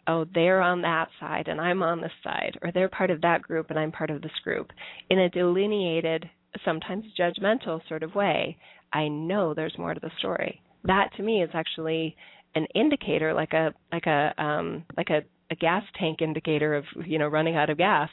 [0.07, 3.43] oh, they're on that side and I'm on this side, or they're part of that
[3.43, 4.71] group and I'm part of this group,
[5.11, 6.29] in a delineated,
[6.65, 8.57] sometimes judgmental sort of way,
[8.95, 10.63] I know there's more to the story.
[10.85, 12.17] That to me is actually
[12.55, 17.19] an indicator, like a like a um, like a, a gas tank indicator of you
[17.19, 18.09] know running out of gas,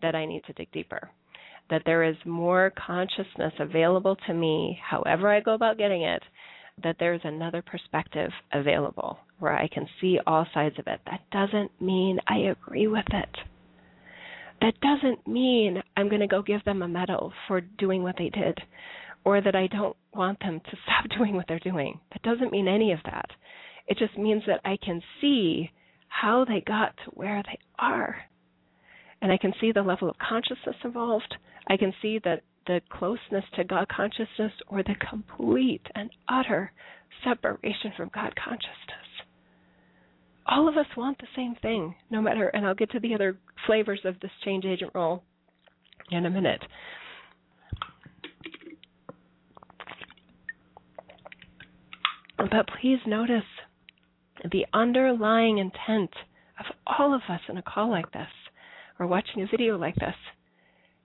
[0.00, 1.10] that I need to dig deeper.
[1.68, 6.22] That there is more consciousness available to me, however I go about getting it,
[6.82, 11.00] that there's another perspective available where I can see all sides of it.
[11.06, 13.36] That doesn't mean I agree with it.
[14.60, 18.28] That doesn't mean I'm going to go give them a medal for doing what they
[18.28, 18.58] did
[19.24, 22.00] or that I don't want them to stop doing what they're doing.
[22.12, 23.26] That doesn't mean any of that.
[23.86, 25.70] It just means that I can see
[26.08, 28.16] how they got to where they are.
[29.20, 31.34] And I can see the level of consciousness involved.
[31.68, 36.72] I can see that the closeness to God consciousness or the complete and utter
[37.24, 39.02] separation from God consciousness.
[40.46, 43.38] All of us want the same thing, no matter, and I'll get to the other
[43.66, 45.22] flavors of this change agent role
[46.10, 46.62] in a minute.
[52.50, 53.44] But please notice
[54.50, 56.10] the underlying intent
[56.58, 58.28] of all of us in a call like this
[58.98, 60.14] or watching a video like this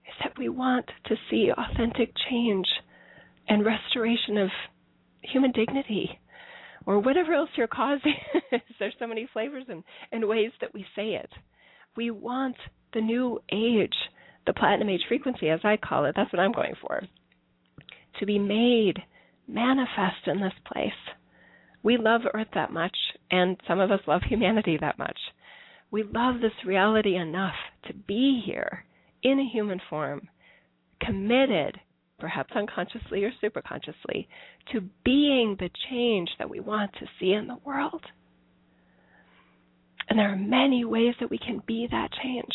[0.08, 2.66] is that we want to see authentic change
[3.48, 4.50] and restoration of
[5.22, 6.20] human dignity
[6.86, 8.00] or whatever else your cause
[8.52, 8.62] is.
[8.80, 11.30] There's so many flavors and, and ways that we say it.
[11.96, 12.56] We want
[12.94, 13.96] the new age,
[14.46, 17.02] the platinum age frequency, as I call it, that's what I'm going for,
[18.20, 19.00] to be made
[19.48, 20.92] manifest in this place.
[21.88, 22.98] We love Earth that much,
[23.32, 25.18] and some of us love humanity that much.
[25.90, 28.84] We love this reality enough to be here
[29.24, 30.28] in a human form,
[31.00, 31.80] committed,
[32.20, 34.28] perhaps unconsciously or superconsciously,
[34.74, 38.04] to being the change that we want to see in the world.
[40.10, 42.52] And there are many ways that we can be that change.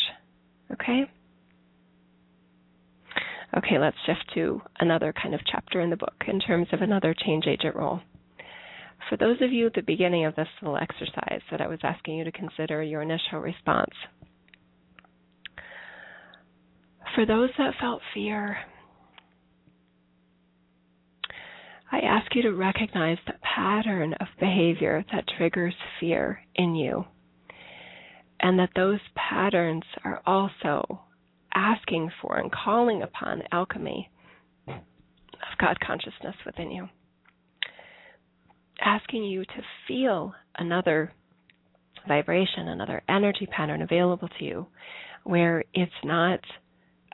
[0.73, 1.05] Okay?
[3.57, 7.15] Okay, let's shift to another kind of chapter in the book in terms of another
[7.17, 7.99] change agent role.
[9.09, 12.17] For those of you at the beginning of this little exercise that I was asking
[12.17, 13.93] you to consider your initial response,
[17.15, 18.57] for those that felt fear,
[21.91, 27.05] I ask you to recognize the pattern of behavior that triggers fear in you,
[28.39, 31.01] and that those patterns are also
[31.53, 34.09] asking for and calling upon alchemy
[34.67, 36.89] of God consciousness within you.
[38.81, 41.13] Asking you to feel another
[42.07, 44.67] vibration, another energy pattern available to you
[45.23, 46.39] where it's not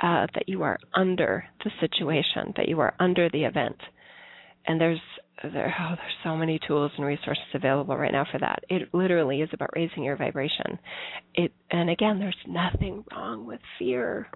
[0.02, 3.78] uh, that you are under the situation, that you are under the event.
[4.66, 5.00] And there's
[5.42, 8.60] there oh, there's so many tools and resources available right now for that.
[8.70, 10.80] It literally is about raising your vibration.
[11.34, 14.28] It and again, there's nothing wrong with fear.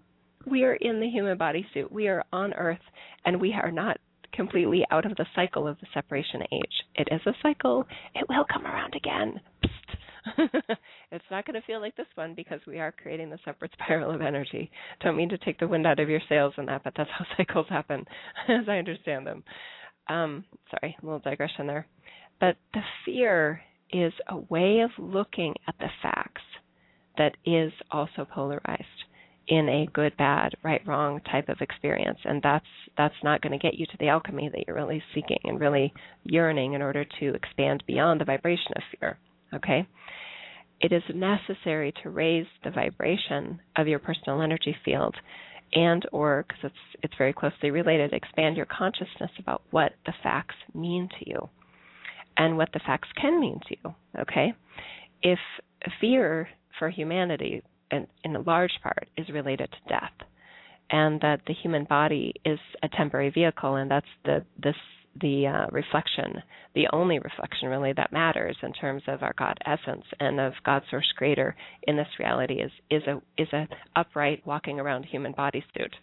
[0.46, 1.92] We are in the human body suit.
[1.92, 2.80] We are on Earth,
[3.26, 3.98] and we are not
[4.34, 6.84] completely out of the cycle of the separation age.
[6.96, 7.86] It is a cycle.
[8.16, 9.40] It will come around again.
[11.12, 14.12] it's not going to feel like this one because we are creating the separate spiral
[14.14, 14.72] of energy.
[15.02, 17.26] Don't mean to take the wind out of your sails in that, but that's how
[17.38, 18.06] cycles happen,
[18.48, 19.44] as I understand them.
[20.08, 21.88] Um, sorry, a little digression there.
[22.40, 23.62] But the fear
[23.92, 26.42] is a way of looking at the facts
[27.18, 29.03] that is also polarized
[29.48, 32.20] in a good bad right wrong type of experience.
[32.24, 32.66] And that's
[32.98, 35.94] that's not going to get you to the alchemy that you're really seeking and really
[36.24, 39.18] yearning in order to expand beyond the vibration of fear
[39.56, 39.88] okay?
[40.82, 45.16] It is necessary to raise the vibration of your personal energy field
[45.74, 50.56] and or because it's it's very closely related expand your consciousness about what the facts
[50.76, 51.50] mean to you
[52.38, 54.54] and what the facts can mean to you okay?
[55.22, 55.40] If
[56.02, 57.64] fear for humanity
[57.94, 60.28] in, in a large part is related to death
[60.90, 64.76] and that the human body is a temporary vehicle and that's the this
[65.22, 66.42] the uh, reflection,
[66.74, 70.82] the only reflection really that matters in terms of our God essence and of God
[70.90, 75.94] source creator in this reality is is a is a upright walking around human bodysuit.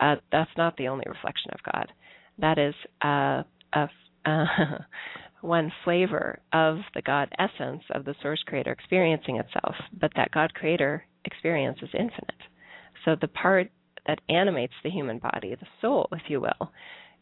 [0.00, 1.92] Uh, that's not the only reflection of God.
[2.38, 2.74] That is
[3.04, 3.88] uh, a
[4.24, 4.78] uh,
[5.40, 10.54] one flavor of the God essence of the source creator experiencing itself, but that God
[10.54, 12.42] creator experience is infinite.
[13.04, 13.70] So the part
[14.06, 16.72] that animates the human body, the soul, if you will,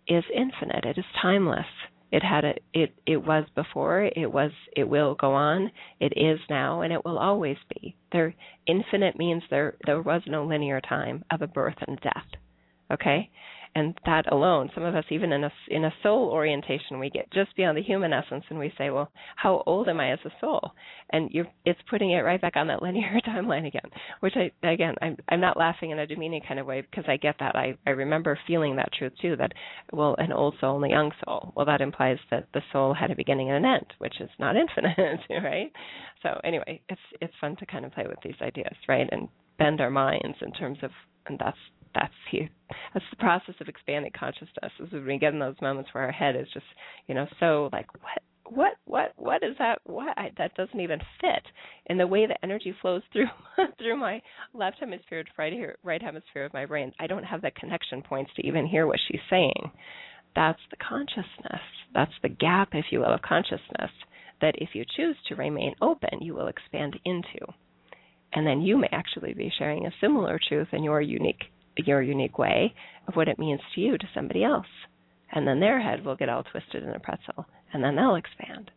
[0.09, 0.84] is infinite.
[0.84, 1.66] It is timeless.
[2.12, 5.70] It had a, it it was before, it was it will go on,
[6.01, 7.94] it is now and it will always be.
[8.11, 8.34] There
[8.66, 12.26] infinite means there there was no linear time of a birth and death.
[12.92, 13.30] Okay?
[13.80, 17.30] And that alone some of us even in a in a soul orientation we get
[17.32, 20.30] just beyond the human essence and we say well how old am i as a
[20.40, 20.72] soul?
[21.12, 24.94] And you it's putting it right back on that linear timeline again which i again
[25.00, 27.56] i'm i'm not laughing in a demeaning kind of way because i get that.
[27.56, 29.52] I i remember feeling that truth too that
[29.92, 31.52] well an old soul and a young soul.
[31.56, 34.56] Well that implies that the soul had a beginning and an end which is not
[34.64, 35.72] infinite right?
[36.22, 39.08] So anyway it's it's fun to kind of play with these ideas right?
[39.10, 39.28] And
[39.58, 40.90] bend our minds in terms of
[41.26, 41.58] and that's
[41.95, 42.49] that's the
[42.95, 46.12] that's the process of expanding consciousness is when we get in those moments where our
[46.12, 46.66] head is just
[47.07, 50.99] you know so like what what what what is that what I, that doesn't even
[51.20, 51.43] fit
[51.86, 53.28] in the way the energy flows through
[53.78, 54.20] through my
[54.53, 56.93] left hemisphere to right here right hemisphere of my brain.
[56.99, 59.70] I don't have the connection points to even hear what she's saying.
[60.34, 61.62] That's the consciousness.
[61.95, 63.91] That's the gap if you will of consciousness
[64.41, 67.47] that if you choose to remain open you will expand into.
[68.32, 71.45] And then you may actually be sharing a similar truth in your unique
[71.76, 72.74] your unique way
[73.08, 74.66] of what it means to you to somebody else.
[75.32, 78.70] And then their head will get all twisted in a pretzel, and then they'll expand,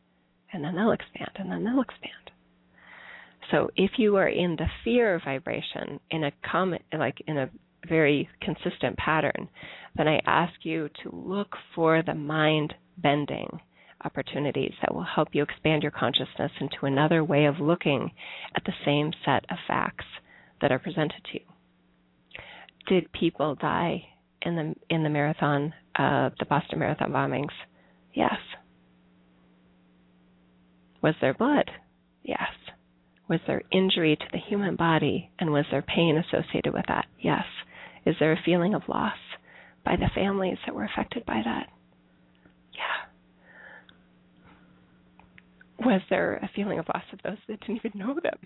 [0.51, 2.31] and then they'll expand, and then they'll expand.
[3.51, 7.49] So if you are in the fear vibration in a common, like in a
[7.87, 9.49] very consistent pattern,
[9.95, 13.59] then I ask you to look for the mind bending
[14.05, 18.11] opportunities that will help you expand your consciousness into another way of looking
[18.55, 20.05] at the same set of facts
[20.61, 21.52] that are presented to you
[22.87, 24.03] did people die
[24.41, 27.53] in the in the marathon, uh, the Boston Marathon bombings?
[28.13, 28.35] Yes.
[31.01, 31.69] Was there blood?
[32.23, 32.49] Yes.
[33.29, 37.05] Was there injury to the human body and was there pain associated with that?
[37.19, 37.45] Yes.
[38.05, 39.17] Is there a feeling of loss
[39.85, 41.67] by the families that were affected by that?
[42.73, 43.07] Yeah.
[45.85, 48.37] Was there a feeling of loss of those that didn't even know them?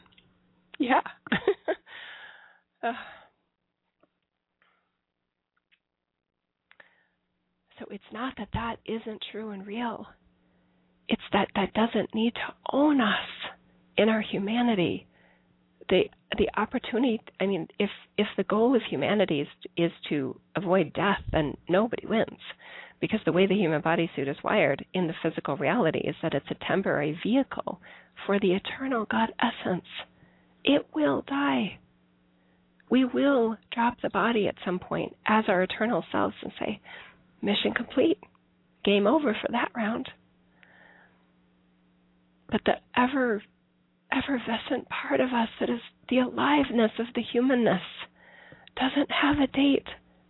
[0.80, 1.02] Yeah.
[2.84, 2.94] uh,
[7.80, 10.08] So it's not that that isn't true and real.
[11.08, 13.30] It's that that doesn't need to own us
[13.98, 15.08] in our humanity.
[15.90, 16.04] The
[16.38, 17.22] the opportunity.
[17.40, 19.48] I mean, if if the goal of humanity is
[19.78, 22.40] is to avoid death, then nobody wins,
[23.00, 26.34] because the way the human body suit is wired in the physical reality is that
[26.34, 27.80] it's a temporary vehicle
[28.26, 29.86] for the eternal God essence.
[30.66, 31.78] It will die.
[32.90, 36.82] We will drop the body at some point as our eternal selves and say,
[37.42, 38.20] mission complete.
[38.84, 40.10] Game over for that round.
[42.50, 43.44] But the ever
[44.12, 47.82] effervescent part of us that is the aliveness of the humanness
[48.76, 49.88] doesn't have a date,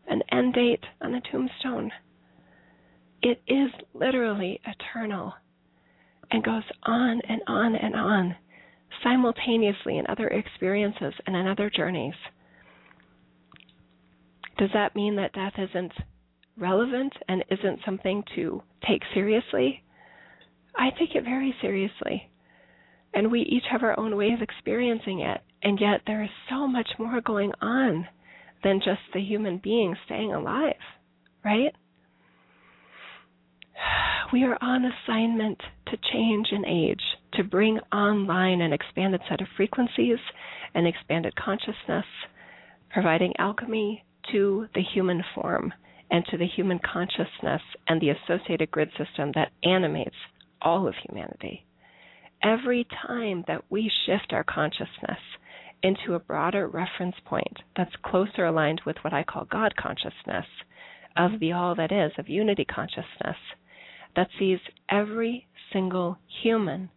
[0.08, 1.92] an end date on a tombstone.
[3.22, 5.34] It is literally eternal
[6.32, 8.36] and goes on and on and on
[9.04, 12.14] simultaneously in other experiences and in other journeys.
[14.58, 15.92] Does that mean that death isn't
[16.58, 19.84] relevant and isn't something to take seriously,
[20.76, 22.30] I take it very seriously.
[23.14, 25.42] And we each have our own way of experiencing it.
[25.64, 28.08] And yet there is so much more going on
[28.64, 30.76] than just the human being staying alive,
[31.44, 31.74] right?
[34.34, 37.02] We are on assignment to change and age,
[37.36, 40.18] to bring online an expanded set of frequencies,
[40.74, 42.04] an expanded consciousness,
[42.92, 44.04] providing alchemy
[44.34, 45.72] to the human form
[46.10, 50.16] and to the human consciousness and the associated grid system that animates
[50.62, 51.66] all of humanity.
[52.44, 55.20] Every time that we shift our consciousness
[55.84, 60.46] into a broader reference point that's closer aligned with what I call God consciousness,
[61.16, 63.38] of the all that is, of unity consciousness,
[64.16, 66.90] that sees every single human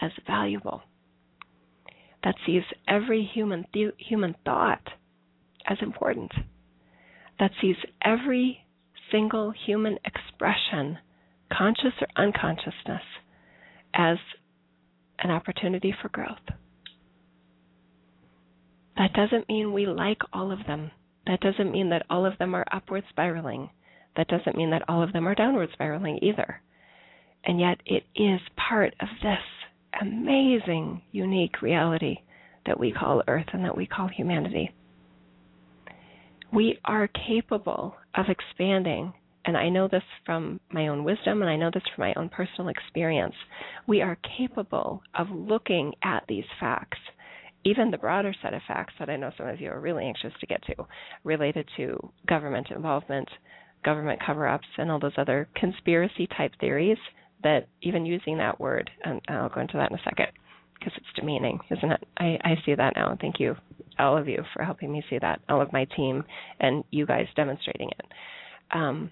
[0.00, 0.82] as valuable,
[2.22, 4.88] that sees every human th- human thought
[5.66, 6.32] as important
[7.38, 8.64] that sees every
[9.10, 10.98] single human expression,
[11.52, 13.02] conscious or unconsciousness,
[13.94, 14.18] as
[15.18, 16.38] an opportunity for growth.
[18.96, 20.90] That doesn't mean we like all of them.
[21.26, 23.70] That doesn't mean that all of them are upward spiraling.
[24.16, 26.60] That doesn't mean that all of them are downward spiraling either.
[27.44, 29.38] And yet, it is part of this
[30.00, 32.18] amazing, unique reality
[32.66, 34.70] that we call Earth and that we call humanity
[36.54, 39.12] we are capable of expanding.
[39.46, 42.30] And I know this from my own wisdom, and I know this from my own
[42.30, 43.34] personal experience.
[43.86, 46.98] We are capable of looking at these facts,
[47.64, 50.32] even the broader set of facts that I know some of you are really anxious
[50.40, 50.86] to get to,
[51.24, 53.28] related to government involvement,
[53.84, 56.98] government cover ups, and all those other conspiracy type theories
[57.42, 60.28] that even using that word, and I'll go into that in a second,
[60.84, 62.04] because it's demeaning, isn't it?
[62.18, 63.16] I, I see that now.
[63.20, 63.56] Thank you,
[63.98, 66.24] all of you, for helping me see that, all of my team,
[66.60, 68.06] and you guys demonstrating it.
[68.72, 69.10] um,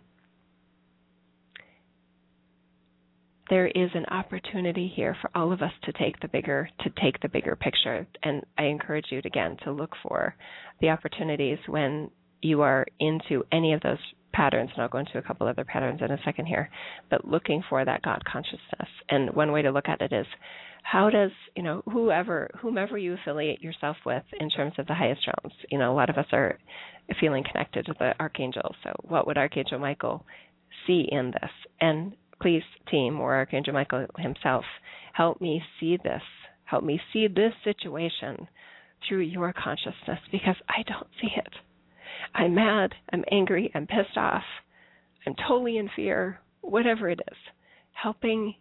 [3.50, 7.20] there is an opportunity here for all of us to take the bigger to take
[7.20, 10.34] the bigger picture and i encourage you again to look for
[10.80, 12.10] the opportunities when
[12.40, 13.98] you are into any of those
[14.32, 16.70] patterns and i'll go into a couple other patterns in a second here
[17.10, 20.26] but looking for that god consciousness and one way to look at it is
[20.82, 25.26] how does you know whoever whomever you affiliate yourself with in terms of the highest
[25.26, 26.58] realms you know a lot of us are
[27.20, 30.24] feeling connected to the archangel so what would archangel michael
[30.86, 34.64] see in this and please, team or Archangel Michael himself,
[35.14, 36.22] help me see this.
[36.64, 38.48] Help me see this situation
[39.08, 41.52] through your consciousness because I don't see it.
[42.34, 44.44] I'm mad, I'm angry, I'm pissed off,
[45.26, 47.38] I'm totally in fear, whatever it is.
[47.92, 48.54] Helping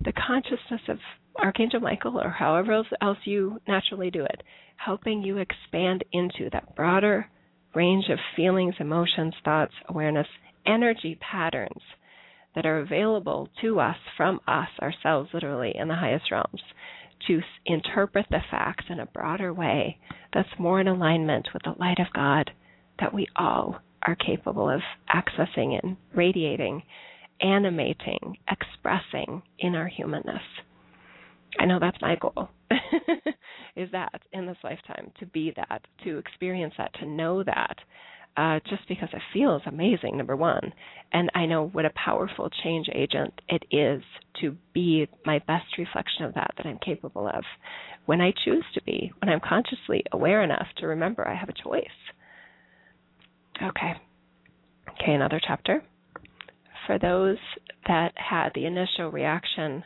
[0.00, 0.98] the consciousness of
[1.38, 4.42] Archangel Michael or however else, you naturally do it,
[4.76, 7.28] helping you expand into that broader
[7.74, 10.26] range of feelings, emotions, thoughts, awareness,
[10.66, 11.82] energy patterns
[12.54, 16.62] that are available to us from us ourselves, literally in the highest realms,
[17.26, 19.98] to interpret the facts in a broader way
[20.32, 22.50] that's more in alignment with the light of God
[23.00, 24.80] that we all are capable of
[25.14, 26.82] accessing and radiating,
[27.40, 30.42] animating, expressing in our humanness.
[31.58, 32.50] I know that's my goal.
[33.76, 37.76] is that in this lifetime to be that, to experience that, to know that,
[38.36, 40.72] uh, just because it feels amazing, number one.
[41.12, 44.02] And I know what a powerful change agent it is
[44.40, 47.44] to be my best reflection of that that I'm capable of
[48.04, 51.62] when I choose to be, when I'm consciously aware enough to remember I have a
[51.62, 51.84] choice.
[53.62, 53.92] Okay.
[54.92, 55.82] Okay, another chapter.
[56.86, 57.38] For those
[57.86, 59.84] that had the initial reaction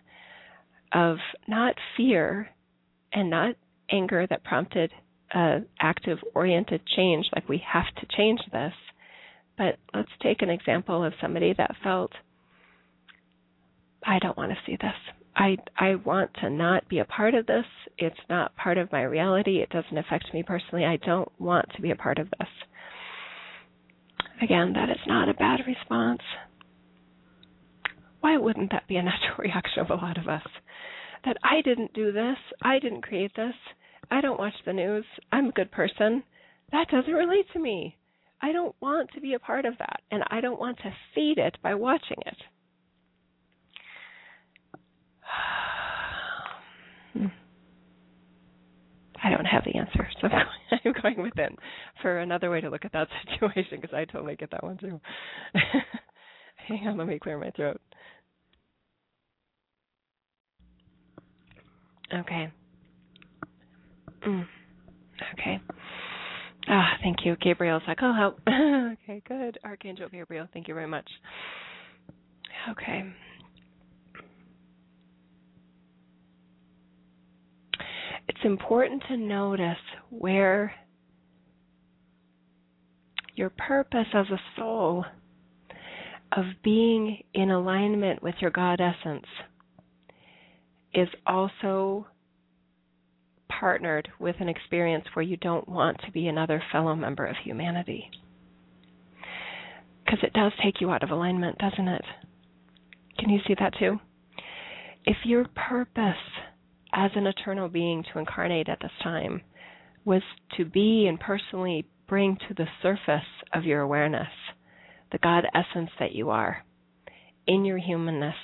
[0.92, 1.18] of
[1.48, 2.48] not fear
[3.12, 3.54] and not
[3.90, 4.90] anger that prompted
[5.80, 8.72] active oriented change, like we have to change this.
[9.56, 12.12] But let's take an example of somebody that felt,
[14.04, 14.94] I don't want to see this.
[15.36, 17.64] I I want to not be a part of this.
[17.98, 19.58] It's not part of my reality.
[19.58, 20.84] It doesn't affect me personally.
[20.84, 22.48] I don't want to be a part of this.
[24.42, 26.22] Again, that is not a bad response.
[28.20, 30.46] Why wouldn't that be a natural reaction of a lot of us?
[31.24, 33.54] That I didn't do this, I didn't create this,
[34.10, 35.04] I don't watch the news.
[35.30, 36.24] I'm a good person.
[36.72, 37.96] That doesn't relate to me.
[38.42, 41.38] I don't want to be a part of that, and I don't want to feed
[41.38, 42.36] it by watching it.
[47.12, 47.26] Hmm.
[49.22, 51.56] I don't have the answer, so I'm going within
[52.02, 55.00] for another way to look at that situation because I totally get that one too.
[56.68, 57.80] Hang on, let me clear my throat.
[62.12, 62.50] Okay.
[64.26, 64.46] Mm.
[65.34, 65.60] Okay.
[66.68, 67.36] Ah, thank you.
[67.40, 68.38] Gabriel's like, oh, help.
[68.48, 69.58] okay, good.
[69.64, 71.08] Archangel Gabriel, thank you very much.
[72.70, 73.04] Okay.
[78.30, 79.76] It's important to notice
[80.08, 80.72] where
[83.34, 85.04] your purpose as a soul
[86.30, 89.26] of being in alignment with your God essence
[90.94, 92.06] is also
[93.48, 98.08] partnered with an experience where you don't want to be another fellow member of humanity.
[100.04, 102.04] Because it does take you out of alignment, doesn't it?
[103.18, 103.98] Can you see that too?
[105.04, 106.14] If your purpose
[106.92, 109.42] as an eternal being to incarnate at this time
[110.04, 110.22] was
[110.56, 114.28] to be and personally bring to the surface of your awareness
[115.12, 116.64] the God essence that you are
[117.46, 118.36] in your humanness,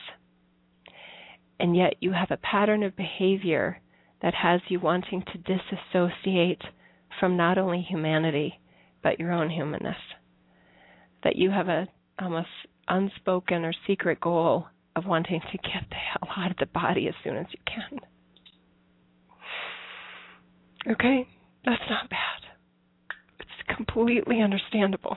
[1.61, 3.81] and yet you have a pattern of behavior
[4.23, 6.63] that has you wanting to disassociate
[7.21, 8.61] from not only humanity
[9.03, 9.97] but your own humanness.
[11.23, 11.87] That you have a
[12.21, 12.49] almost
[12.89, 14.67] unspoken or secret goal
[14.97, 18.01] of wanting to get the hell out of the body as soon as you can.
[20.91, 21.26] Okay?
[21.64, 22.18] That's not bad.
[23.41, 25.16] It's completely understandable.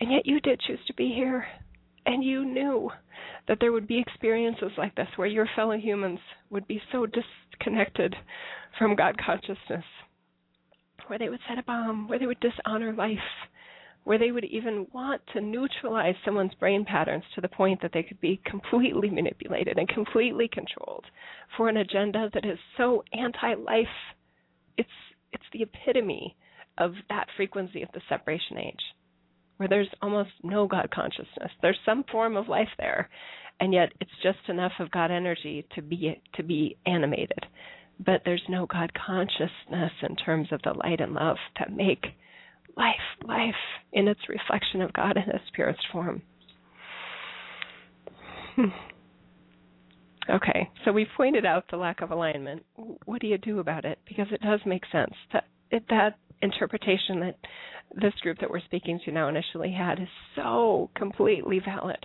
[0.00, 1.46] And yet you did choose to be here,
[2.06, 2.90] and you knew
[3.48, 8.16] that there would be experiences like this where your fellow humans would be so disconnected
[8.78, 9.84] from God consciousness,
[11.06, 13.18] where they would set a bomb, where they would dishonor life,
[14.04, 18.02] where they would even want to neutralize someone's brain patterns to the point that they
[18.02, 21.04] could be completely manipulated and completely controlled
[21.56, 23.86] for an agenda that is so anti-life.
[24.76, 24.88] It's
[25.32, 26.36] it's the epitome
[26.78, 28.80] of that frequency of the separation age
[29.58, 31.50] where there's almost no God consciousness.
[31.60, 33.10] There's some form of life there,
[33.60, 37.44] and yet it's just enough of God energy to be to be animated.
[38.04, 42.06] But there's no God consciousness in terms of the light and love that make
[42.76, 42.94] life,
[43.26, 43.54] life
[43.92, 46.22] in its reflection of God in its purest form.
[48.56, 48.66] Hmm.
[50.28, 52.64] Okay, so we pointed out the lack of alignment.
[53.04, 53.98] What do you do about it?
[54.06, 55.14] Because it does make sense.
[55.32, 57.36] That it, that interpretation that
[58.00, 62.04] this group that we're speaking to now initially had is so completely valid.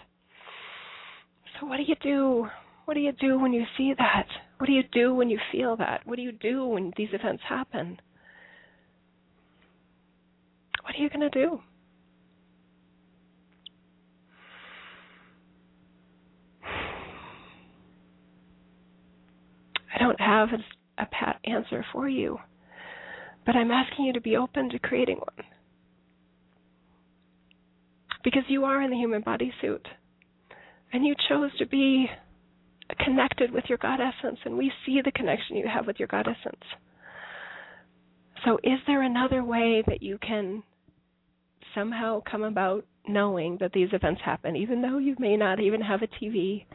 [1.59, 2.47] So what do you do?
[2.85, 4.27] What do you do when you see that?
[4.57, 6.01] What do you do when you feel that?
[6.05, 7.99] What do you do when these events happen?
[10.85, 11.59] What are you going to do?
[19.93, 22.37] I don't have a, a pat answer for you,
[23.47, 25.47] but I'm asking you to be open to creating one.
[28.23, 29.87] Because you are in the human body suit,
[30.93, 32.07] and you chose to be
[33.03, 36.27] connected with your God essence, and we see the connection you have with your God
[36.27, 36.63] essence.
[38.45, 40.61] So, is there another way that you can
[41.75, 46.01] somehow come about knowing that these events happen, even though you may not even have
[46.01, 46.65] a TV?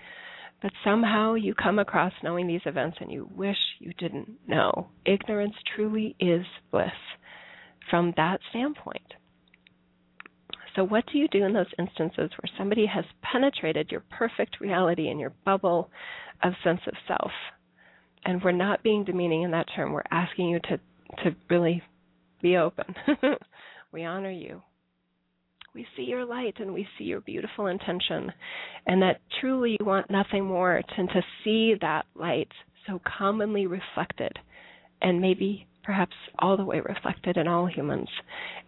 [0.62, 4.88] But somehow you come across knowing these events and you wish you didn't know.
[5.06, 6.90] Ignorance truly is bliss
[7.88, 9.14] from that standpoint.
[10.76, 15.08] So, what do you do in those instances where somebody has penetrated your perfect reality
[15.08, 15.90] and your bubble
[16.42, 17.32] of sense of self?
[18.24, 19.92] And we're not being demeaning in that term.
[19.92, 20.78] We're asking you to,
[21.24, 21.82] to really
[22.42, 22.94] be open.
[23.92, 24.62] we honor you.
[25.74, 28.32] We see your light and we see your beautiful intention,
[28.86, 32.50] and that truly you want nothing more than to see that light
[32.86, 34.32] so commonly reflected,
[35.00, 38.08] and maybe perhaps all the way reflected in all humans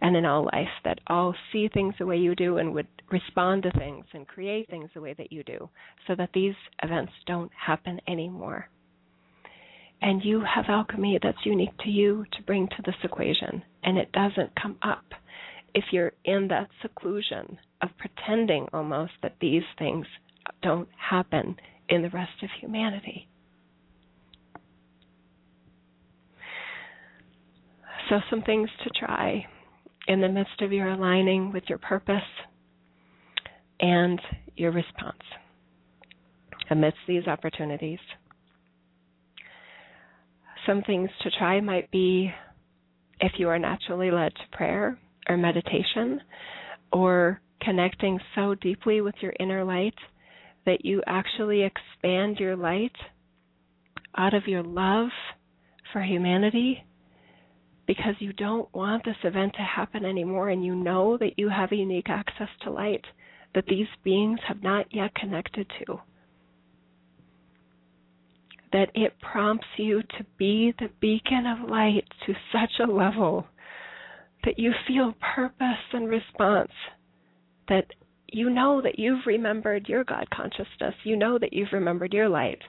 [0.01, 3.63] and in all life, that all see things the way you do and would respond
[3.63, 5.69] to things and create things the way that you do,
[6.07, 8.69] so that these events don't happen anymore.
[10.01, 14.11] And you have alchemy that's unique to you to bring to this equation, and it
[14.13, 15.03] doesn't come up
[15.73, 20.05] if you're in that seclusion of pretending almost that these things
[20.61, 21.55] don't happen
[21.89, 23.27] in the rest of humanity.
[28.09, 29.45] So, some things to try
[30.07, 32.21] in the midst of your aligning with your purpose
[33.79, 34.19] and
[34.55, 35.23] your response
[36.69, 37.99] amidst these opportunities.
[40.65, 42.31] Some things to try might be
[43.19, 44.97] if you are naturally led to prayer,
[45.29, 46.21] or meditation
[46.91, 49.95] or connecting so deeply with your inner light
[50.65, 52.95] that you actually expand your light
[54.17, 55.09] out of your love
[55.91, 56.83] for humanity
[57.85, 61.71] because you don't want this event to happen anymore and you know that you have
[61.71, 63.03] a unique access to light
[63.53, 65.99] that these beings have not yet connected to.
[68.71, 73.45] That it prompts you to be the beacon of light to such a level
[74.43, 76.71] that you feel purpose and response,
[77.69, 77.85] that
[78.27, 82.59] you know that you've remembered your God consciousness, you know that you've remembered your light,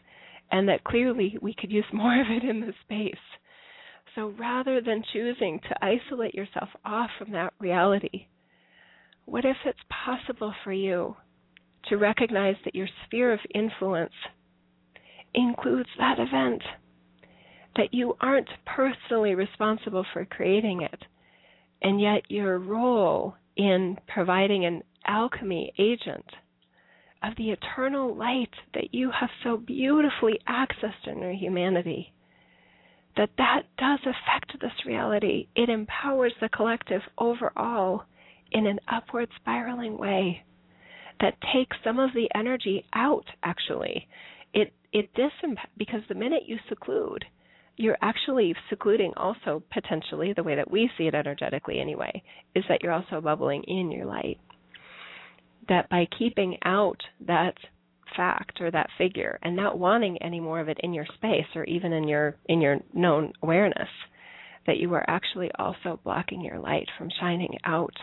[0.53, 3.15] and that clearly we could use more of it in this space.
[4.15, 8.27] So rather than choosing to isolate yourself off from that reality,
[9.25, 11.17] what if it's possible for you
[11.89, 14.13] to recognize that your sphere of influence
[15.35, 16.63] includes that event?
[17.77, 21.03] That you aren't personally responsible for creating it,
[21.85, 26.25] and yet your role in providing an alchemy agent
[27.23, 32.13] of the eternal light that you have so beautifully accessed in your humanity
[33.17, 35.47] that that does affect this reality.
[35.55, 38.05] It empowers the collective overall
[38.51, 40.43] in an upward spiraling way
[41.21, 44.09] that takes some of the energy out actually.
[44.53, 47.25] It it disemp- because the minute you seclude
[47.77, 52.23] you're actually secluding also potentially the way that we see it energetically anyway
[52.55, 54.39] is that you're also bubbling in your light.
[55.69, 57.55] That by keeping out that
[58.17, 61.65] fact or that figure and not wanting any more of it in your space or
[61.65, 63.89] even in your in your known awareness
[64.67, 67.95] that you are actually also blocking your light from shining out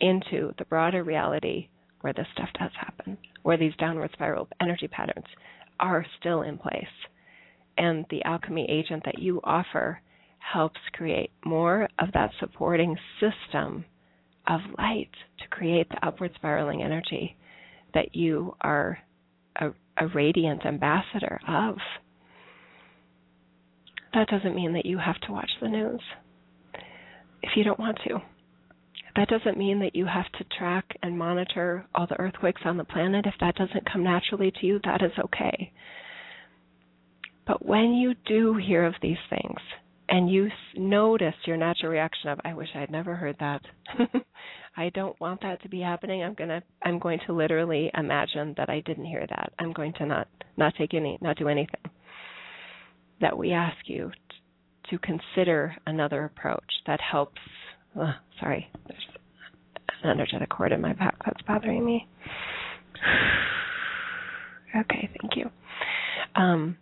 [0.00, 1.68] into the broader reality
[2.00, 5.26] where this stuff does happen where these downward spiral energy patterns
[5.78, 6.86] are still in place
[7.80, 10.00] and the alchemy agent that you offer
[10.38, 13.84] helps create more of that supporting system
[14.46, 17.36] of light to create the upward spiraling energy
[17.94, 18.98] that you are
[19.56, 21.76] a, a radiant ambassador of.
[24.12, 26.00] That doesn't mean that you have to watch the news
[27.42, 28.18] if you don't want to.
[29.16, 32.84] That doesn't mean that you have to track and monitor all the earthquakes on the
[32.84, 33.26] planet.
[33.26, 35.72] If that doesn't come naturally to you, that is okay.
[37.50, 39.58] But when you do hear of these things,
[40.08, 43.60] and you notice your natural reaction of I wish I'd never heard that.
[44.76, 46.22] I don't want that to be happening.
[46.22, 49.52] I'm going to I'm going to literally imagine that I didn't hear that.
[49.58, 51.80] I'm going to not not take any not do anything.
[53.20, 54.12] That we ask you
[54.90, 57.40] to consider another approach that helps
[58.00, 59.02] uh, sorry, there's
[60.04, 62.06] an energetic cord in my back that's bothering me.
[64.82, 65.50] okay, thank you.
[66.36, 66.76] Um,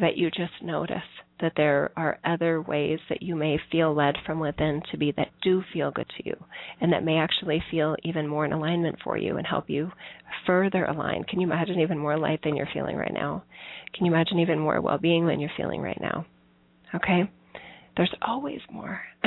[0.00, 1.02] that you just notice
[1.40, 5.30] that there are other ways that you may feel led from within to be that
[5.42, 6.36] do feel good to you
[6.80, 9.90] and that may actually feel even more in alignment for you and help you
[10.46, 11.24] further align.
[11.24, 13.44] Can you imagine even more light than you're feeling right now?
[13.94, 16.26] Can you imagine even more well being than you're feeling right now?
[16.94, 17.30] Okay?
[17.96, 19.00] There's always more.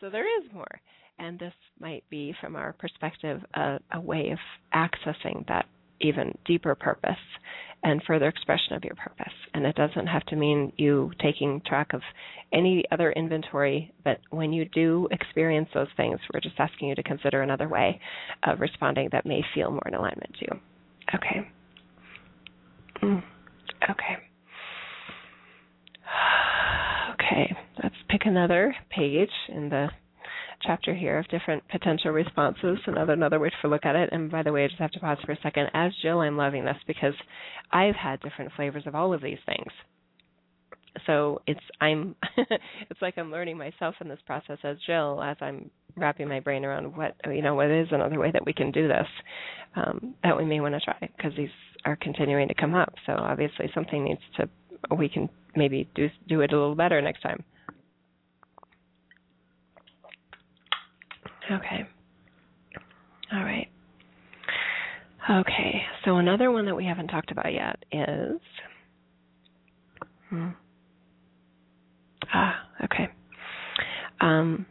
[0.00, 0.80] so there is more.
[1.18, 4.38] And this might be, from our perspective, a, a way of
[4.74, 5.66] accessing that
[6.00, 7.18] even deeper purpose
[7.82, 9.32] and further expression of your purpose.
[9.54, 12.02] And it doesn't have to mean you taking track of
[12.52, 17.02] any other inventory, but when you do experience those things, we're just asking you to
[17.02, 18.00] consider another way
[18.42, 20.60] of responding that may feel more in alignment to you.
[21.14, 21.48] Okay.
[23.02, 23.22] Mm.
[23.88, 24.16] Okay.
[27.14, 29.88] Okay, let's pick another page in the
[30.62, 34.10] chapter here of different potential responses, another another way to look at it.
[34.12, 35.68] And by the way, I just have to pause for a second.
[35.74, 37.14] As Jill, I'm loving this because
[37.72, 39.72] I've had different flavors of all of these things.
[41.06, 42.14] So it's I'm
[42.90, 46.64] it's like I'm learning myself in this process as Jill as I'm wrapping my brain
[46.64, 49.06] around what you know what is another way that we can do this
[49.76, 51.50] um, that we may want to try because these
[51.84, 52.92] are continuing to come up.
[53.06, 54.48] So obviously something needs to
[54.96, 57.42] we can maybe do do it a little better next time.
[61.50, 61.86] Okay.
[63.32, 63.68] All right.
[65.28, 68.40] Okay, so another one that we haven't talked about yet is.
[70.28, 70.48] Hmm.
[72.32, 73.08] Ah, okay.
[74.20, 74.66] Um,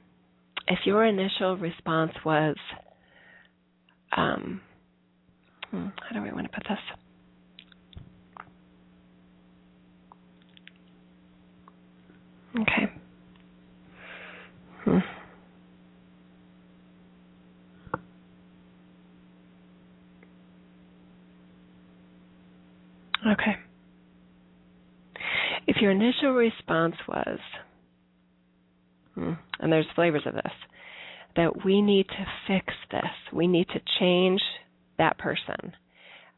[0.68, 2.56] if your initial response was,
[4.16, 4.62] um,
[5.72, 6.80] hmm, how do we want to put this?
[12.62, 12.92] Okay.
[14.84, 14.98] Hmm.
[23.32, 23.56] Okay.
[25.68, 27.40] If your initial response was,
[29.16, 30.52] hmm, and there's flavors of this,
[31.36, 34.42] that we need to fix this, we need to change
[34.98, 35.74] that person,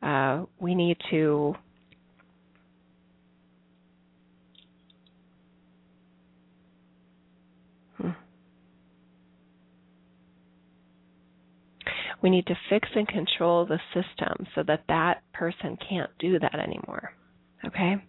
[0.02, 1.56] uh, we need to
[12.22, 16.54] We need to fix and control the system so that that person can't do that
[16.54, 17.14] anymore.
[17.66, 17.95] Okay?
[17.95, 18.06] Hmm,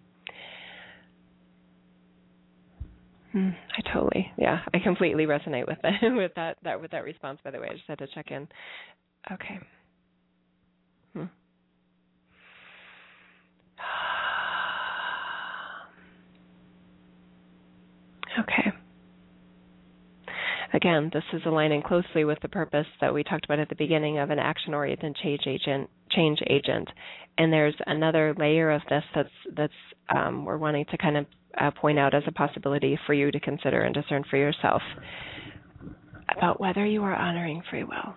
[3.34, 7.38] I totally, yeah, I completely resonate with that, with that, that, with that response.
[7.42, 8.46] By the way, I just had to check in.
[9.30, 9.58] Okay.
[11.14, 11.24] Hmm.
[18.40, 18.72] Okay.
[20.74, 24.18] Again, this is aligning closely with the purpose that we talked about at the beginning
[24.18, 25.90] of an action-oriented change agent.
[26.10, 26.88] Change agent,
[27.38, 29.72] and there's another layer of this that's that's
[30.14, 31.26] um, we're wanting to kind of
[31.60, 34.82] uh, point out as a possibility for you to consider and discern for yourself
[36.36, 38.14] about whether you are honoring free will.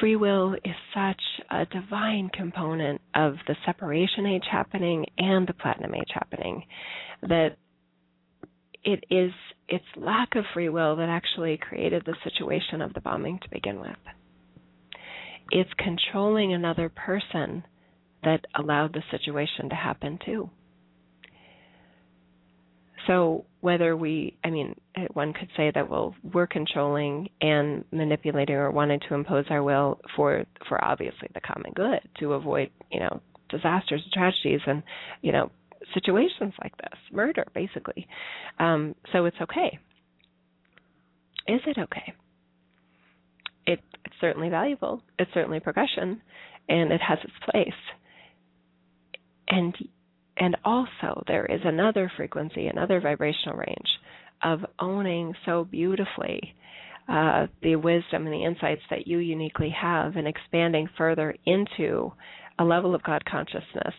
[0.00, 1.20] Free will is such
[1.50, 6.64] a divine component of the separation age happening and the platinum age happening
[7.22, 7.56] that
[8.84, 9.32] it is
[9.68, 13.80] its lack of free will that actually created the situation of the bombing to begin
[13.80, 13.96] with.
[15.50, 17.64] It's controlling another person
[18.24, 20.50] that allowed the situation to happen too.
[23.06, 24.74] So whether we, I mean,
[25.12, 30.00] one could say that well, we're controlling and manipulating or wanting to impose our will
[30.16, 34.82] for for obviously the common good to avoid, you know, disasters, and tragedies, and
[35.20, 35.50] you know,
[35.94, 38.06] situations like this, murder, basically.
[38.58, 39.78] Um, so it's okay.
[41.48, 42.14] Is it okay?
[43.66, 45.02] It, it's certainly valuable.
[45.18, 46.20] It's certainly progression,
[46.68, 47.68] and it has its place.
[49.48, 49.74] And
[50.36, 53.88] and also there is another frequency, another vibrational range
[54.42, 56.54] of owning so beautifully
[57.08, 62.12] uh, the wisdom and the insights that you uniquely have, and expanding further into
[62.58, 63.94] a level of God consciousness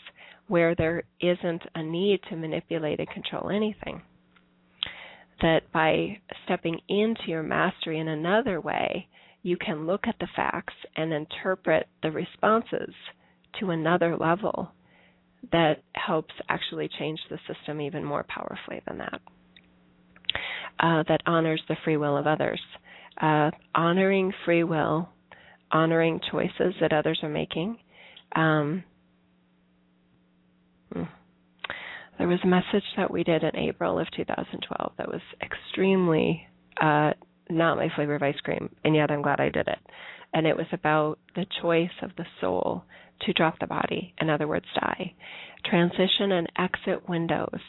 [0.47, 4.01] where there isn't a need to manipulate and control anything.
[5.41, 9.07] That by stepping into your mastery in another way,
[9.41, 12.93] you can look at the facts and interpret the responses
[13.59, 14.71] to another level
[15.51, 19.21] that helps actually change the system even more powerfully than that.
[20.79, 22.59] Uh, that honors the free will of others.
[23.21, 25.07] Uh, honoring free will,
[25.71, 27.77] honoring choices that others are making.
[28.35, 28.83] Um,
[30.91, 31.03] hmm.
[32.17, 36.47] there was a message that we did in April of 2012 that was extremely
[36.81, 37.11] uh,
[37.49, 39.79] not my flavor of ice cream, and yet I'm glad I did it.
[40.33, 42.83] And it was about the choice of the soul
[43.21, 45.13] to drop the body, in other words, die.
[45.65, 47.61] Transition and exit windows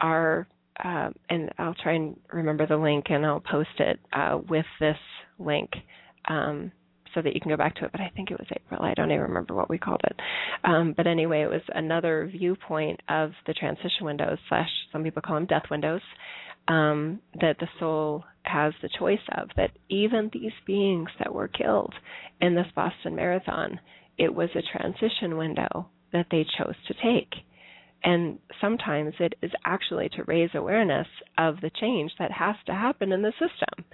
[0.00, 0.46] are,
[0.82, 4.96] uh, and I'll try and remember the link and I'll post it uh, with this
[5.38, 5.70] link.
[6.28, 6.72] Um,
[7.14, 8.82] so that you can go back to it, but I think it was April.
[8.82, 10.18] I don't even remember what we called it.
[10.64, 15.36] Um, but anyway, it was another viewpoint of the transition windows, slash some people call
[15.36, 16.00] them death windows,
[16.68, 19.48] um, that the soul has the choice of.
[19.56, 21.94] That even these beings that were killed
[22.40, 23.78] in this Boston Marathon,
[24.18, 27.32] it was a transition window that they chose to take.
[28.04, 31.06] And sometimes it is actually to raise awareness
[31.38, 33.84] of the change that has to happen in the system.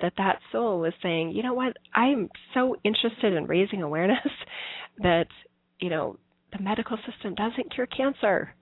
[0.00, 4.18] That that soul was saying, you know what, I'm so interested in raising awareness
[4.98, 5.28] that,
[5.80, 6.18] you know,
[6.52, 8.54] the medical system doesn't cure cancer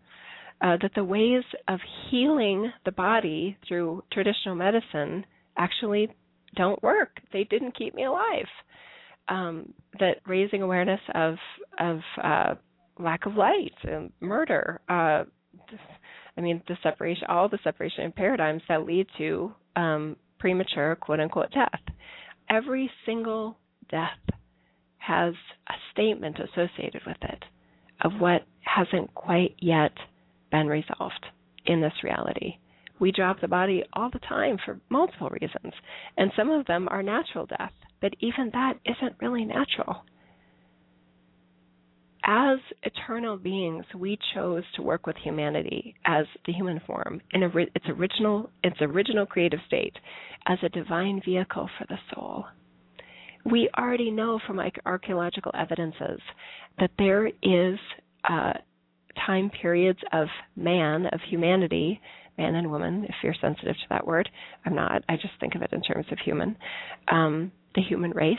[0.63, 5.25] uh, that the ways of healing the body through traditional medicine
[5.57, 6.09] actually
[6.55, 7.19] don't work.
[7.33, 8.47] They didn't keep me alive.
[9.29, 11.37] Um, that raising awareness of
[11.79, 12.55] of uh,
[12.99, 14.81] lack of light and murder.
[14.89, 15.25] Uh,
[16.37, 21.53] I mean, the separation, all the separation paradigms that lead to um, premature quote unquote
[21.53, 21.81] death.
[22.51, 23.57] Every single
[23.91, 24.39] death
[24.99, 25.35] has
[25.68, 27.45] a statement associated with it
[28.03, 29.93] of what hasn't quite yet
[30.51, 31.27] been resolved
[31.66, 32.57] in this reality.
[33.03, 35.73] We drop the body all the time for multiple reasons,
[36.17, 40.05] and some of them are natural death, but even that isn't really natural.
[42.25, 47.87] As eternal beings, we chose to work with humanity as the human form in its
[47.89, 49.97] original its original creative state
[50.47, 52.45] as a divine vehicle for the soul.
[53.45, 56.21] We already know from archaeological evidences
[56.79, 57.81] that there is
[58.31, 58.53] uh,
[59.27, 62.01] time periods of man, of humanity,
[62.39, 64.28] man and woman, if you're sensitive to that word.
[64.64, 65.03] I'm not.
[65.09, 66.57] I just think of it in terms of human,
[67.09, 68.37] um, the human race.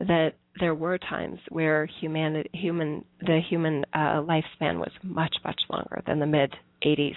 [0.00, 6.02] That there were times where human, human, the human uh, lifespan was much, much longer
[6.06, 6.52] than the mid
[6.84, 7.14] 80s,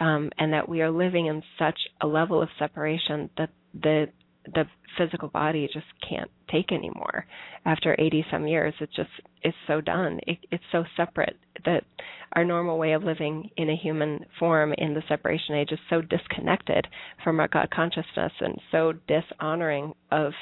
[0.00, 4.06] um, and that we are living in such a level of separation that the
[4.54, 4.64] the
[4.96, 7.26] physical body just can't take anymore.
[7.64, 9.10] After 80 some years it just
[9.42, 10.18] is so done.
[10.26, 11.84] It, it's so separate that
[12.32, 16.02] our normal way of living in a human form in the separation age is so
[16.02, 16.86] disconnected
[17.22, 20.32] from our god consciousness and so dishonoring of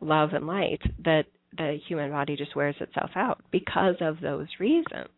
[0.00, 1.24] love and light that
[1.56, 5.08] the human body just wears itself out because of those reasons.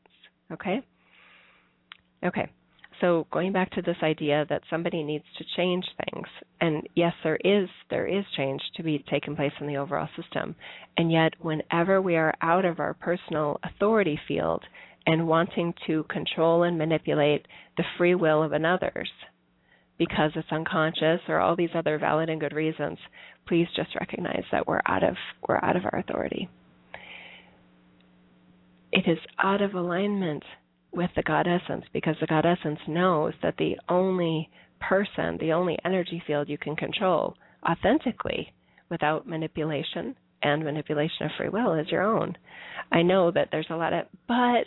[0.52, 0.80] Okay?
[2.24, 2.48] Okay
[3.02, 6.26] so going back to this idea that somebody needs to change things
[6.60, 10.54] and yes there is there is change to be taking place in the overall system.
[10.96, 14.62] And yet whenever we are out of our personal authority field
[15.04, 17.46] and wanting to control and manipulate
[17.76, 19.10] the free will of another's
[19.98, 22.98] because it's unconscious or all these other valid and good reasons
[23.48, 25.16] please just recognize that we're out of
[25.48, 26.48] we're out of our authority.
[28.92, 30.44] It is out of alignment
[30.92, 34.50] with the God essence because the God essence knows that the only
[34.80, 37.36] person, the only energy field you can control
[37.68, 38.52] authentically
[38.90, 42.36] without manipulation and manipulation of free will is your own.
[42.90, 44.66] I know that there's a lot of but,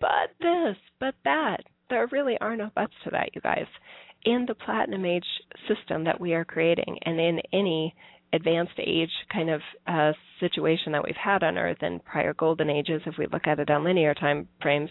[0.00, 1.58] but this, but that.
[1.90, 3.66] There really are no buts to that, you guys.
[4.24, 5.26] In the platinum age
[5.68, 7.94] system that we are creating, and in any
[8.32, 13.02] advanced age kind of uh, situation that we've had on Earth in prior golden ages,
[13.06, 14.90] if we look at it on linear time frames,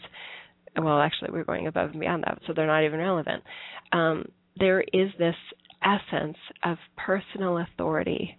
[0.77, 3.43] well, actually, we're going above and beyond that, so they're not even relevant.
[3.91, 4.25] Um,
[4.57, 5.35] there is this
[5.83, 8.37] essence of personal authority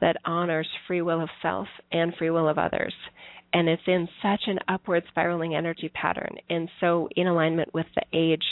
[0.00, 2.94] that honors free will of self and free will of others.
[3.52, 8.02] And it's in such an upward spiraling energy pattern, and so in alignment with the
[8.12, 8.42] age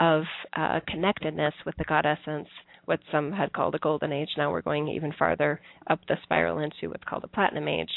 [0.00, 0.24] of
[0.56, 2.48] uh, connectedness with the God essence,
[2.86, 4.30] what some had called a golden age.
[4.36, 7.90] Now we're going even farther up the spiral into what's called a platinum age.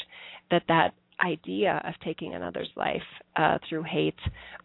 [0.50, 3.02] That that idea of taking another's life
[3.36, 4.18] uh, through hate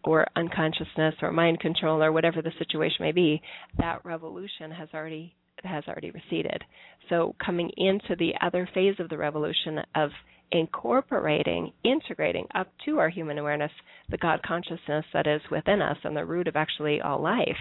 [0.04, 3.42] or unconsciousness or mind control or whatever the situation may be,
[3.78, 6.64] that revolution has already has already receded.
[7.10, 10.10] So coming into the other phase of the revolution of
[10.52, 13.72] incorporating, integrating up to our human awareness
[14.10, 17.58] the God consciousness that is within us and the root of actually all life,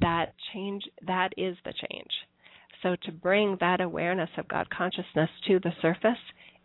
[0.00, 2.10] that change that is the change.
[2.82, 6.18] So to bring that awareness of God consciousness to the surface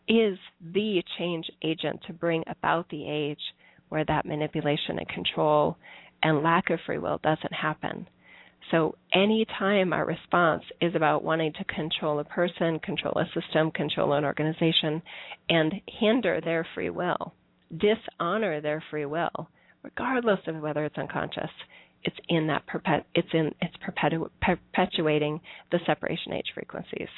[0.09, 0.37] is
[0.73, 3.39] the change agent to bring about the age
[3.89, 5.77] where that manipulation and control
[6.23, 8.07] and lack of free will doesn't happen.
[8.71, 14.13] So anytime our response is about wanting to control a person, control a system, control
[14.13, 15.01] an organization,
[15.47, 17.33] and hinder their free will,
[17.75, 19.47] dishonor their free will,
[19.83, 21.49] regardless of whether it's unconscious,
[22.03, 25.39] it's in that perpet it's in it's perpetu- perpetuating
[25.71, 27.09] the separation age frequencies.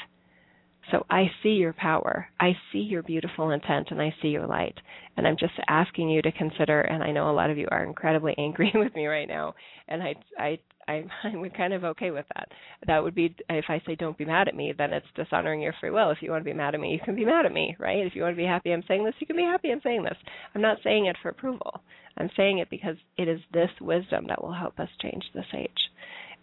[0.89, 2.27] So I see your power.
[2.39, 4.77] I see your beautiful intent and I see your light.
[5.15, 7.85] And I'm just asking you to consider and I know a lot of you are
[7.85, 9.53] incredibly angry with me right now
[9.87, 12.49] and I I I'm kind of okay with that.
[12.87, 15.73] That would be if I say don't be mad at me, then it's dishonoring your
[15.79, 16.09] free will.
[16.09, 18.05] If you want to be mad at me, you can be mad at me, right?
[18.05, 20.03] If you want to be happy I'm saying this, you can be happy I'm saying
[20.03, 20.17] this.
[20.55, 21.81] I'm not saying it for approval.
[22.17, 25.69] I'm saying it because it is this wisdom that will help us change this age.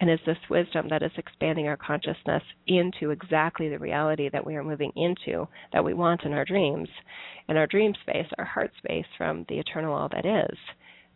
[0.00, 4.54] And it's this wisdom that is expanding our consciousness into exactly the reality that we
[4.54, 6.88] are moving into, that we want in our dreams,
[7.48, 10.56] in our dream space, our heart space from the eternal all that is,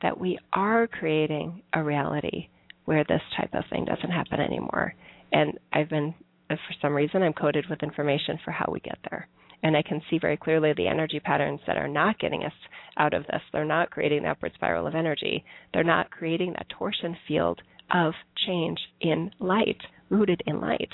[0.03, 2.49] that we are creating a reality
[2.87, 4.95] where this type of thing doesn't happen anymore.
[5.31, 6.13] And I've been,
[6.49, 9.29] for some reason, I'm coded with information for how we get there.
[9.63, 12.53] And I can see very clearly the energy patterns that are not getting us
[12.97, 13.41] out of this.
[13.53, 15.45] They're not creating the upward spiral of energy.
[15.73, 18.15] They're not creating that torsion field of
[18.47, 20.91] change in light, rooted in light.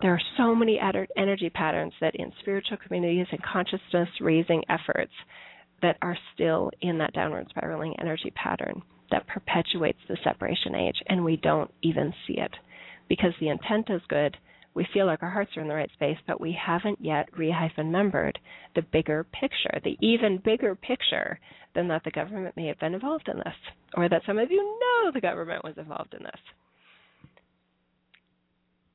[0.00, 0.78] There are so many
[1.16, 5.12] energy patterns that in spiritual communities and consciousness raising efforts
[5.82, 11.24] that are still in that downward spiraling energy pattern that perpetuates the separation age, and
[11.24, 12.52] we don't even see it
[13.08, 14.36] because the intent is good.
[14.76, 17.90] We feel like our hearts are in the right space, but we haven't yet re-hyphen
[17.90, 18.38] membered
[18.74, 21.40] the bigger picture, the even bigger picture
[21.74, 23.54] than that the government may have been involved in this,
[23.96, 26.40] or that some of you know the government was involved in this.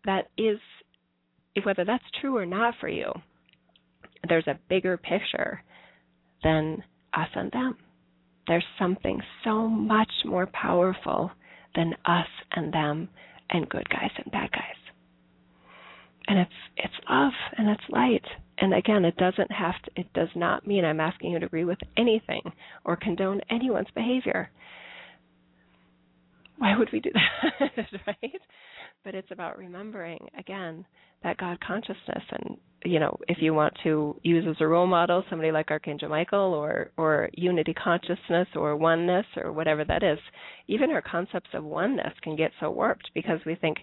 [0.05, 0.59] That is,
[1.63, 3.11] whether that's true or not for you,
[4.29, 5.63] there's a bigger picture
[6.43, 6.83] than
[7.13, 7.75] us and them.
[8.45, 11.31] There's something so much more powerful
[11.73, 13.09] than us and them
[13.49, 14.80] and good guys and bad guys.
[16.27, 18.25] And it's it's love and it's light.
[18.59, 21.65] And again, it doesn't have to it does not mean I'm asking you to agree
[21.65, 22.41] with anything
[22.85, 24.49] or condone anyone's behavior.
[26.57, 27.09] Why would we do
[27.59, 27.85] that?
[28.05, 28.41] right?
[29.03, 30.85] But it's about remembering again
[31.23, 35.23] that God consciousness and you know, if you want to use as a role model
[35.29, 40.19] somebody like Archangel Michael or or unity consciousness or oneness or whatever that is,
[40.67, 43.77] even our concepts of oneness can get so warped because we think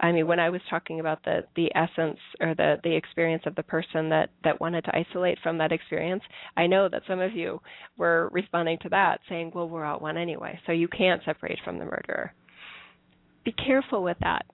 [0.00, 3.54] I mean when I was talking about the the essence or the the experience of
[3.54, 6.22] the person that that wanted to isolate from that experience,
[6.56, 7.60] I know that some of you
[7.96, 11.78] were responding to that saying, "Well, we're all one anyway, so you can't separate from
[11.78, 12.32] the murderer."
[13.44, 14.46] Be careful with that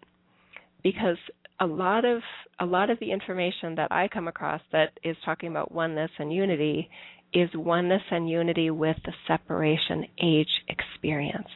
[0.83, 1.19] because
[1.61, 2.23] a lot of
[2.61, 6.33] a lot of the information that I come across that is talking about oneness and
[6.33, 6.89] unity
[7.33, 11.49] is oneness and unity with the separation age experience.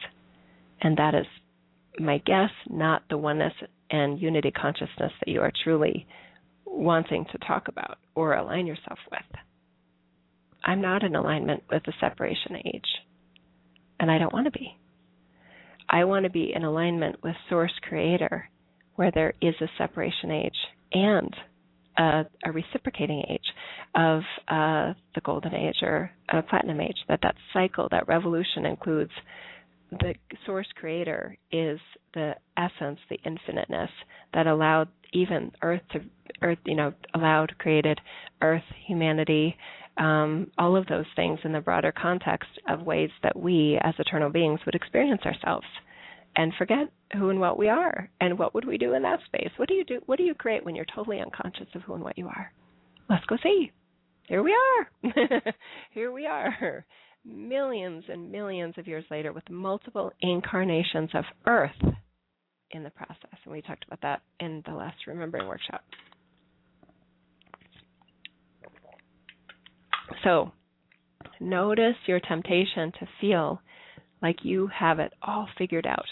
[0.81, 1.25] And that is
[1.99, 3.53] my guess, not the oneness
[3.89, 6.07] and unity consciousness that you are truly
[6.65, 9.39] wanting to talk about or align yourself with.
[10.63, 12.87] I'm not in alignment with the separation age,
[13.99, 14.77] and I don't want to be.
[15.89, 18.49] I want to be in alignment with Source Creator
[18.99, 20.57] where there is a separation age
[20.91, 21.33] and
[21.97, 23.45] a, a reciprocating age
[23.95, 26.97] of uh, the golden age or a platinum age.
[27.07, 29.11] That that cycle, that revolution includes
[29.91, 30.13] the
[30.45, 31.79] source creator is
[32.13, 33.89] the essence, the infiniteness
[34.33, 36.01] that allowed even Earth to
[36.41, 37.99] Earth, you know, allowed, created
[38.41, 39.55] Earth, humanity,
[39.97, 44.29] um, all of those things in the broader context of ways that we, as eternal
[44.29, 45.65] beings, would experience ourselves
[46.35, 46.87] and forget
[47.17, 48.09] who and what we are.
[48.21, 49.49] And what would we do in that space?
[49.57, 52.03] What do you do what do you create when you're totally unconscious of who and
[52.03, 52.51] what you are?
[53.09, 53.71] Let's go see.
[54.27, 55.13] Here we are.
[55.91, 56.85] Here we are
[57.25, 61.71] millions and millions of years later with multiple incarnations of earth
[62.71, 65.83] in the process and we talked about that in the last remembering workshop
[70.23, 70.51] so
[71.39, 73.61] notice your temptation to feel
[74.21, 76.05] like you have it all figured out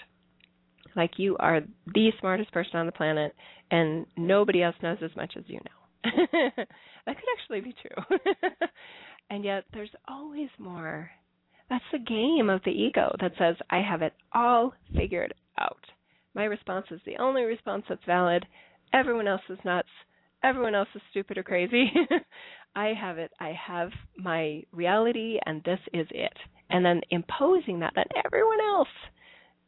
[0.97, 1.61] like you are
[1.93, 3.33] the smartest person on the planet
[3.71, 6.11] and nobody else knows as much as you know.
[6.33, 8.17] that could actually be true.
[9.29, 11.09] and yet there's always more.
[11.69, 15.83] That's the game of the ego that says, I have it all figured out.
[16.33, 18.45] My response is the only response that's valid.
[18.93, 19.89] Everyone else is nuts.
[20.43, 21.91] Everyone else is stupid or crazy.
[22.75, 23.31] I have it.
[23.39, 26.37] I have my reality, and this is it.
[26.69, 28.87] And then imposing that on everyone else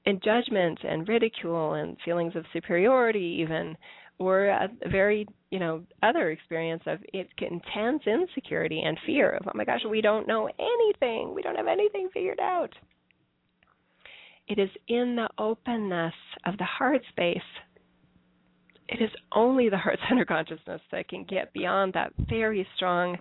[0.06, 3.76] and judgment and ridicule and feelings of superiority even
[4.18, 9.52] or a very you know other experience of it intense insecurity and fear of oh
[9.56, 12.74] my gosh we don't know anything we don't have anything figured out
[14.48, 16.14] it is in the openness
[16.46, 17.38] of the heart space
[18.88, 23.18] it is only the heart center consciousness that can get beyond that very strong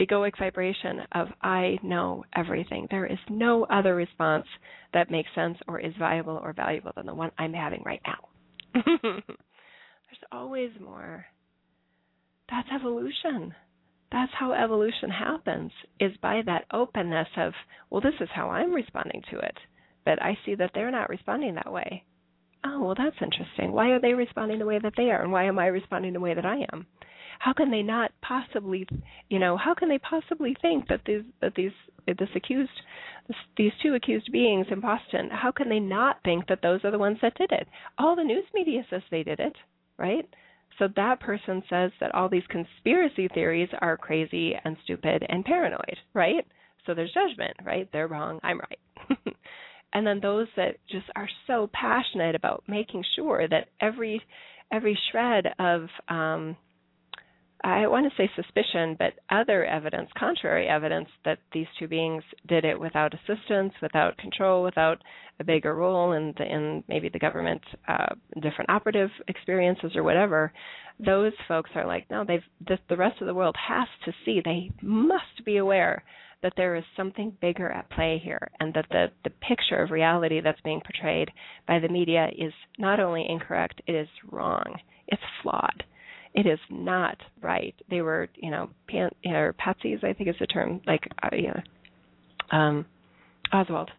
[0.00, 2.86] egoic vibration of I know everything.
[2.90, 4.46] There is no other response
[4.94, 8.82] that makes sense or is viable or valuable than the one I'm having right now.
[8.86, 11.26] There's always more.
[12.50, 13.54] That's evolution.
[14.10, 15.70] That's how evolution happens,
[16.00, 17.52] is by that openness of,
[17.90, 19.56] well, this is how I'm responding to it.
[20.04, 22.04] But I see that they're not responding that way.
[22.64, 23.72] Oh, well, that's interesting.
[23.72, 25.22] Why are they responding the way that they are?
[25.22, 26.86] And why am I responding the way that I am?
[27.38, 28.86] how can they not possibly
[29.28, 31.72] you know how can they possibly think that these that these
[32.06, 32.70] this accused
[33.26, 36.90] this, these two accused beings in Boston how can they not think that those are
[36.90, 37.68] the ones that did it
[37.98, 39.54] all the news media says they did it
[39.98, 40.28] right
[40.78, 45.96] so that person says that all these conspiracy theories are crazy and stupid and paranoid
[46.14, 46.46] right?
[46.86, 47.88] So there's judgment right?
[47.92, 49.18] They're wrong i'm right.
[49.92, 54.20] And then those that just are so passionate about making sure that every
[54.70, 56.56] every shred of um
[57.64, 62.64] I want to say suspicion, but other evidence, contrary evidence, that these two beings did
[62.64, 65.02] it without assistance, without control, without
[65.40, 70.52] a bigger role in, the, in maybe the government, uh, different operative experiences or whatever.
[71.04, 74.40] Those folks are like, no, they've the, the rest of the world has to see.
[74.44, 76.04] They must be aware
[76.42, 80.40] that there is something bigger at play here, and that the the picture of reality
[80.40, 81.30] that's being portrayed
[81.66, 84.76] by the media is not only incorrect, it is wrong.
[85.08, 85.84] It's flawed
[86.38, 87.74] it is not right.
[87.90, 91.60] They were, you know, pan, or patsies, I think is the term, like, uh, yeah,
[92.52, 92.86] um,
[93.52, 93.90] Oswald.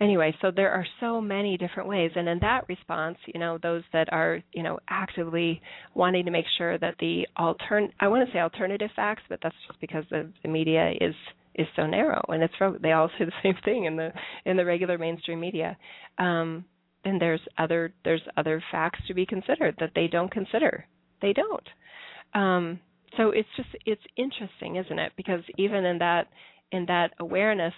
[0.00, 3.84] Anyway, so there are so many different ways, and in that response, you know, those
[3.92, 5.62] that are, you know, actively
[5.94, 9.54] wanting to make sure that the altern, I want to say alternative facts, but that's
[9.68, 11.14] just because the, the media is
[11.54, 14.10] is so narrow, and it's they all say the same thing in the
[14.46, 15.76] in the regular mainstream media.
[16.18, 16.64] Um,
[17.04, 20.84] and there's other there's other facts to be considered that they don't consider
[21.20, 21.68] they don't.
[22.34, 22.80] Um,
[23.16, 25.12] so it's just it's interesting, isn't it?
[25.16, 26.28] Because even in that
[26.72, 27.74] in that awareness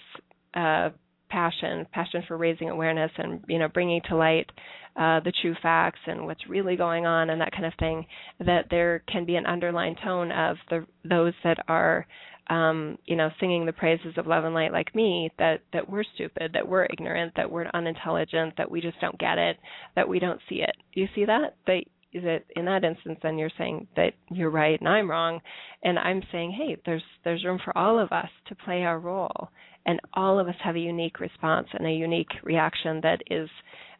[0.54, 0.90] uh,
[1.28, 4.50] passion, passion for raising awareness and you know bringing to light
[4.96, 8.04] uh, the true facts and what's really going on and that kind of thing,
[8.40, 12.06] that there can be an underlying tone of the those that are
[12.50, 16.04] um, you know, singing the praises of love and light like me, that that we're
[16.14, 19.56] stupid, that we're ignorant, that we're unintelligent, that we just don't get it,
[19.94, 20.74] that we don't see it.
[20.92, 21.54] You see that?
[21.66, 25.40] That that in that instance then you're saying that you're right and I'm wrong.
[25.82, 29.50] And I'm saying hey there's there's room for all of us to play our role.
[29.86, 33.48] And all of us have a unique response and a unique reaction that is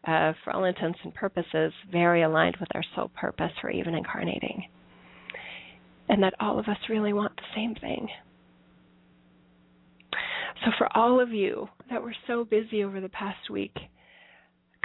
[0.07, 4.65] uh, for all intents and purposes very aligned with our soul purpose for even incarnating.
[6.09, 8.09] And that all of us really want the same thing.
[10.65, 13.75] So for all of you that were so busy over the past week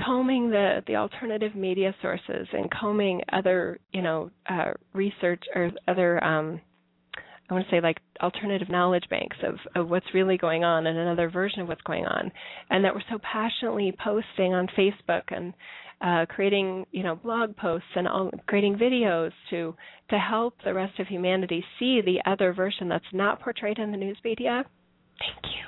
[0.04, 6.24] combing the the alternative media sources and combing other you know uh, research or other
[6.24, 6.60] um,
[7.50, 10.98] I want to say like alternative knowledge banks of of what's really going on and
[10.98, 12.32] another version of what's going on,
[12.70, 15.54] and that we're so passionately posting on Facebook and
[16.02, 19.76] uh, creating you know blog posts and all, creating videos to
[20.10, 23.98] to help the rest of humanity see the other version that's not portrayed in the
[23.98, 24.64] news media.
[25.20, 25.62] Thank you.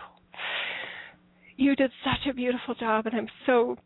[1.57, 3.77] You did such a beautiful job, and I'm so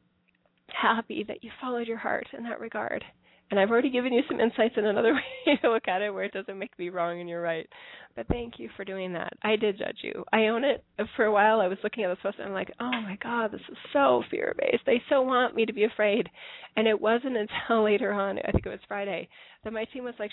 [0.79, 3.03] happy that you followed your heart in that regard.
[3.51, 5.13] And I've already given you some insights in another
[5.47, 7.67] way to look at it where it doesn't make me wrong and you're right.
[8.15, 9.33] But thank you for doing that.
[9.43, 10.23] I did judge you.
[10.31, 10.83] I own it.
[11.15, 13.51] For a while, I was looking at this post and I'm like, oh my God,
[13.51, 14.83] this is so fear based.
[14.85, 16.29] They so want me to be afraid.
[16.77, 19.27] And it wasn't until later on, I think it was Friday,
[19.63, 20.31] that my team was like,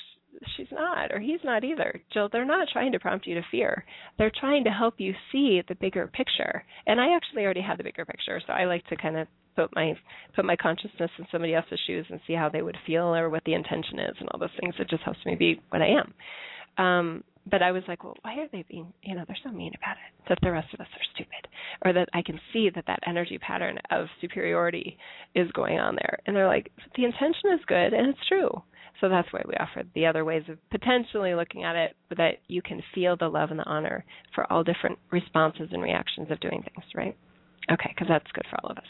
[0.56, 2.00] she's not, or he's not either.
[2.12, 3.84] Jill, they're not trying to prompt you to fear.
[4.16, 6.64] They're trying to help you see the bigger picture.
[6.86, 9.26] And I actually already had the bigger picture, so I like to kind of
[9.58, 9.94] put my
[10.36, 13.42] put my consciousness in somebody else's shoes and see how they would feel or what
[13.44, 14.74] the intention is and all those things.
[14.78, 16.14] It just helps me be what I am.
[16.84, 19.72] Um, but I was like, well, why are they being, you know, they're so mean
[19.82, 21.48] about it that the rest of us are stupid,
[21.84, 24.98] or that I can see that that energy pattern of superiority
[25.34, 28.50] is going on there, and they're like, the intention is good and it's true.
[29.00, 32.38] So that's why we offered the other ways of potentially looking at it, but that
[32.48, 34.04] you can feel the love and the honor
[34.34, 37.16] for all different responses and reactions of doing things, right?
[37.70, 38.84] Okay, because that's good for all of us.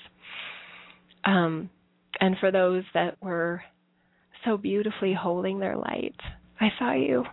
[1.24, 1.70] Um,
[2.20, 3.62] and for those that were
[4.44, 6.16] so beautifully holding their light,
[6.60, 7.24] I saw you.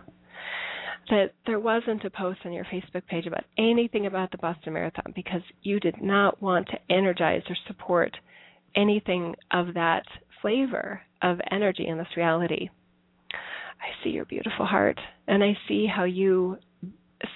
[1.08, 5.12] That there wasn't a post on your Facebook page about anything about the Boston Marathon
[5.14, 8.16] because you did not want to energize or support
[8.74, 10.02] anything of that
[10.42, 12.70] flavor of energy in this reality.
[13.32, 14.98] I see your beautiful heart
[15.28, 16.58] and I see how you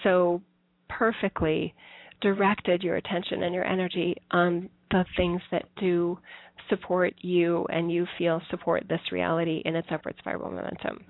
[0.02, 0.42] so
[0.88, 1.74] perfectly
[2.20, 6.18] directed your attention and your energy on the things that do
[6.68, 11.04] support you and you feel support this reality in its upward spiral momentum.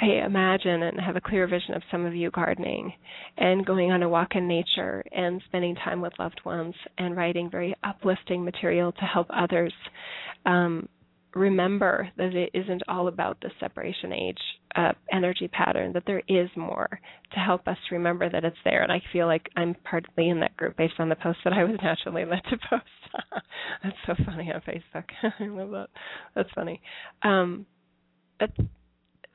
[0.00, 2.92] I imagine and have a clear vision of some of you gardening
[3.36, 7.50] and going on a walk in nature and spending time with loved ones and writing
[7.50, 9.72] very uplifting material to help others
[10.46, 10.88] um,
[11.34, 14.38] remember that it isn't all about the separation age
[14.76, 17.00] uh, energy pattern, that there is more
[17.32, 18.82] to help us remember that it's there.
[18.82, 21.64] And I feel like I'm partly in that group based on the post that I
[21.64, 22.84] was naturally led to post.
[23.82, 25.04] That's so funny on Facebook.
[25.40, 25.88] I love that.
[26.34, 26.80] That's funny.
[27.22, 27.66] Um,
[28.40, 28.52] that's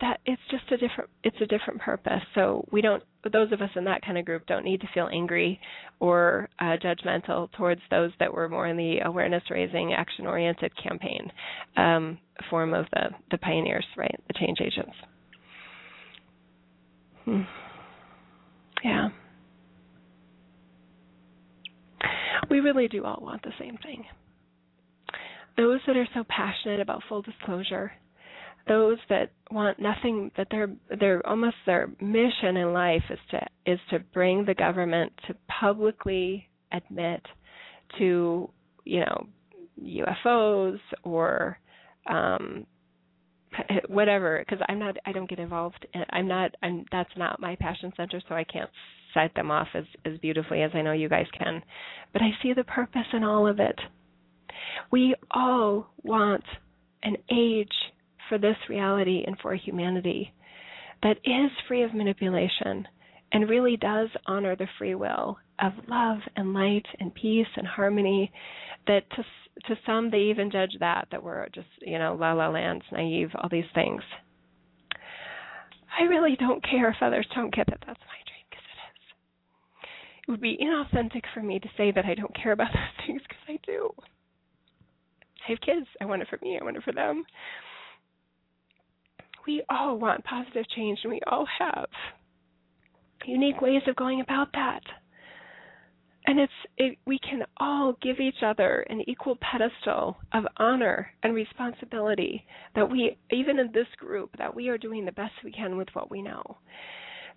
[0.03, 2.21] that it's just a different it's a different purpose.
[2.35, 3.01] So we don't
[3.31, 5.61] those of us in that kind of group don't need to feel angry
[6.01, 11.31] or uh, judgmental towards those that were more in the awareness raising action oriented campaign
[11.77, 12.17] um,
[12.49, 14.13] form of the the pioneers right?
[14.27, 14.95] The change agents.
[17.23, 17.41] Hmm.
[18.84, 19.07] yeah.
[22.49, 24.03] We really do all want the same thing.
[25.55, 27.93] Those that are so passionate about full disclosure
[28.67, 30.69] those that want nothing that their
[30.99, 36.47] their almost their mission in life is to is to bring the government to publicly
[36.71, 37.21] admit
[37.97, 38.49] to
[38.84, 39.27] you know
[39.81, 41.57] UFOs or
[42.07, 42.65] um
[43.88, 47.55] whatever because I'm not I don't get involved in, I'm not I'm that's not my
[47.55, 48.69] passion center so I can't
[49.13, 51.61] set them off as as beautifully as I know you guys can.
[52.11, 53.80] But I see the purpose in all of it.
[54.91, 56.43] We all want
[57.03, 57.67] an age
[58.34, 60.34] for this reality and for humanity
[61.03, 62.88] that is free of manipulation
[63.31, 68.31] and really does honor the free will of love and light and peace and harmony
[68.88, 69.23] that to
[69.68, 73.30] to some they even judge that that we're just you know la la land naive
[73.38, 74.01] all these things.
[75.99, 80.23] I really don't care if others don't get that that's my dream because it is.
[80.27, 83.22] It would be inauthentic for me to say that i don't care about those things
[83.22, 83.91] because i do.
[85.45, 85.85] I have kids.
[86.01, 86.57] I want it for me.
[86.60, 87.26] I want it for them
[89.47, 91.87] we all want positive change and we all have
[93.25, 94.81] unique ways of going about that.
[96.25, 101.33] And it's it, we can all give each other an equal pedestal of honor and
[101.33, 102.45] responsibility
[102.75, 105.89] that we even in this group that we are doing the best we can with
[105.93, 106.57] what we know.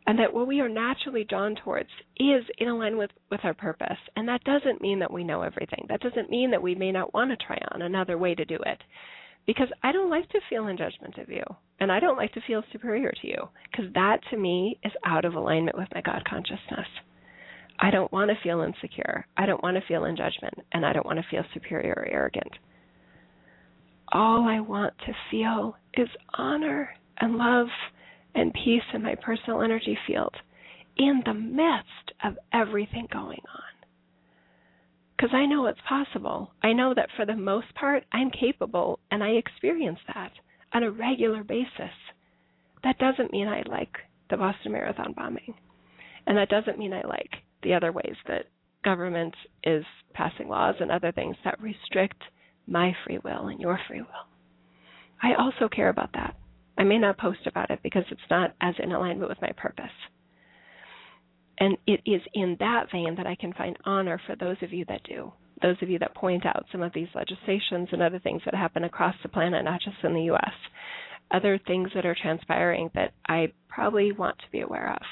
[0.08, 3.98] And that what we are naturally drawn towards is in alignment with, with our purpose.
[4.14, 5.84] And that doesn't mean that we know everything.
[5.88, 8.54] That doesn't mean that we may not want to try on another way to do
[8.54, 8.80] it
[9.46, 11.42] because I don't like to feel in judgment of you,
[11.78, 15.24] and I don't like to feel superior to you, because that to me is out
[15.24, 16.86] of alignment with my God consciousness.
[17.78, 19.26] I don't want to feel insecure.
[19.36, 22.08] I don't want to feel in judgment, and I don't want to feel superior or
[22.10, 22.52] arrogant.
[24.12, 27.66] All I want to feel is honor and love
[28.34, 30.34] and peace in my personal energy field
[30.96, 33.75] in the midst of everything going on
[35.16, 36.50] because I know it's possible.
[36.62, 40.32] I know that for the most part, I'm capable and I experience that
[40.72, 41.94] on a regular basis.
[42.84, 43.96] That doesn't mean I like
[44.28, 45.54] the Boston Marathon bombing.
[46.26, 47.30] And that doesn't mean I like
[47.62, 48.46] the other ways that
[48.84, 49.34] government
[49.64, 52.22] is passing laws and other things that restrict
[52.66, 54.26] my free will and your free will.
[55.22, 56.36] I also care about that.
[56.78, 59.86] I may not post about it because it's not as in alignment with my purpose.
[61.58, 64.84] And it is in that vein that I can find honor for those of you
[64.88, 68.42] that do, those of you that point out some of these legislations and other things
[68.44, 70.52] that happen across the planet, not just in the US,
[71.30, 75.02] other things that are transpiring that I probably want to be aware of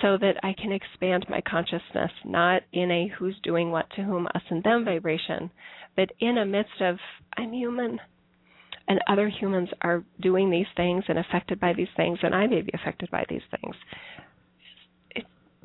[0.00, 4.26] so that I can expand my consciousness, not in a who's doing what to whom,
[4.34, 5.50] us and them vibration,
[5.96, 6.98] but in a midst of
[7.36, 7.98] I'm human
[8.86, 12.62] and other humans are doing these things and affected by these things, and I may
[12.62, 13.74] be affected by these things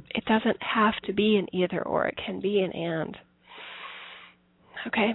[0.09, 3.17] it doesn't have to be an either or, it can be an and.
[4.87, 5.13] Okay?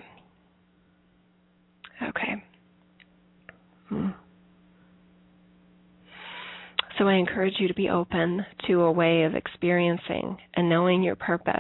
[2.02, 2.44] Okay.
[3.89, 4.09] Hmm.
[6.98, 11.16] So I encourage you to be open to a way of experiencing and knowing your
[11.16, 11.55] purpose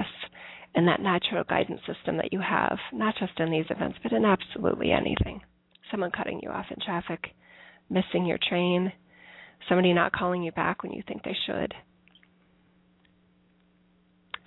[0.74, 4.24] and that natural guidance system that you have, not just in these events, but in
[4.24, 5.40] absolutely anything.
[5.90, 7.28] Someone cutting you off in traffic,
[7.88, 8.92] missing your train,
[9.68, 11.72] somebody not calling you back when you think they should,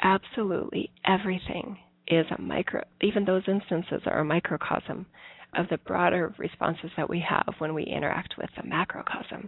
[0.02, 5.06] absolutely everything is a micro, even those instances are a microcosm
[5.56, 9.48] of the broader responses that we have when we interact with the macrocosm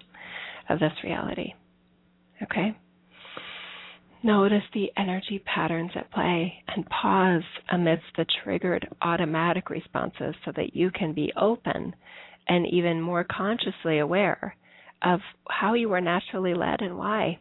[0.69, 1.53] of this reality.
[2.41, 2.75] Okay?
[4.25, 10.75] Notice the energy patterns at play and pause amidst the triggered automatic responses so that
[10.75, 11.93] you can be open
[12.47, 14.55] and even more consciously aware
[15.01, 15.19] of
[15.49, 17.39] how you were naturally led and why.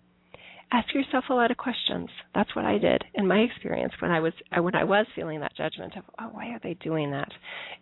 [0.75, 2.09] Ask yourself a lot of questions.
[2.35, 5.41] That's what I did in my experience when I was uh, when I was feeling
[5.41, 7.29] that judgment of, oh, why are they doing that?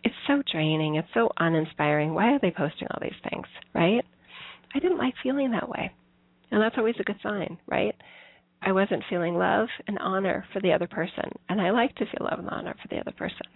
[0.03, 0.95] It's so draining.
[0.95, 2.13] It's so uninspiring.
[2.13, 4.03] Why are they posting all these things, right?
[4.75, 5.91] I didn't like feeling that way.
[6.51, 7.95] And that's always a good sign, right?
[8.61, 11.31] I wasn't feeling love and honor for the other person.
[11.47, 13.47] And I like to feel love and honor for the other person,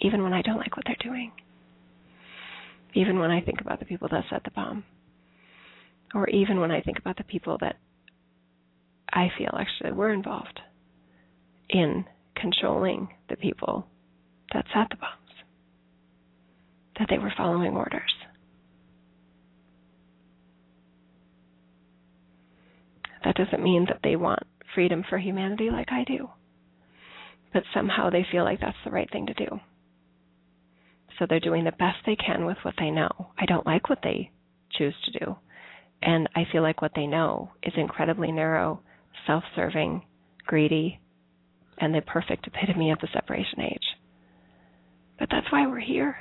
[0.00, 1.30] even when I don't like what they're doing.
[2.94, 4.84] Even when I think about the people that set the bomb.
[6.14, 7.76] Or even when I think about the people that
[9.12, 10.60] I feel actually we're involved
[11.70, 12.04] in
[12.36, 13.86] controlling the people
[14.52, 15.44] that set the bombs,
[16.98, 18.12] that they were following orders.
[23.24, 24.40] That doesn't mean that they want
[24.74, 26.28] freedom for humanity like I do.
[27.52, 29.60] But somehow they feel like that's the right thing to do.
[31.18, 33.08] So they're doing the best they can with what they know.
[33.38, 34.30] I don't like what they
[34.70, 35.36] choose to do.
[36.00, 38.80] And I feel like what they know is incredibly narrow,
[39.28, 40.02] self serving,
[40.46, 40.98] greedy,
[41.78, 43.84] and the perfect epitome of the separation age.
[45.20, 46.16] But that's why we're here.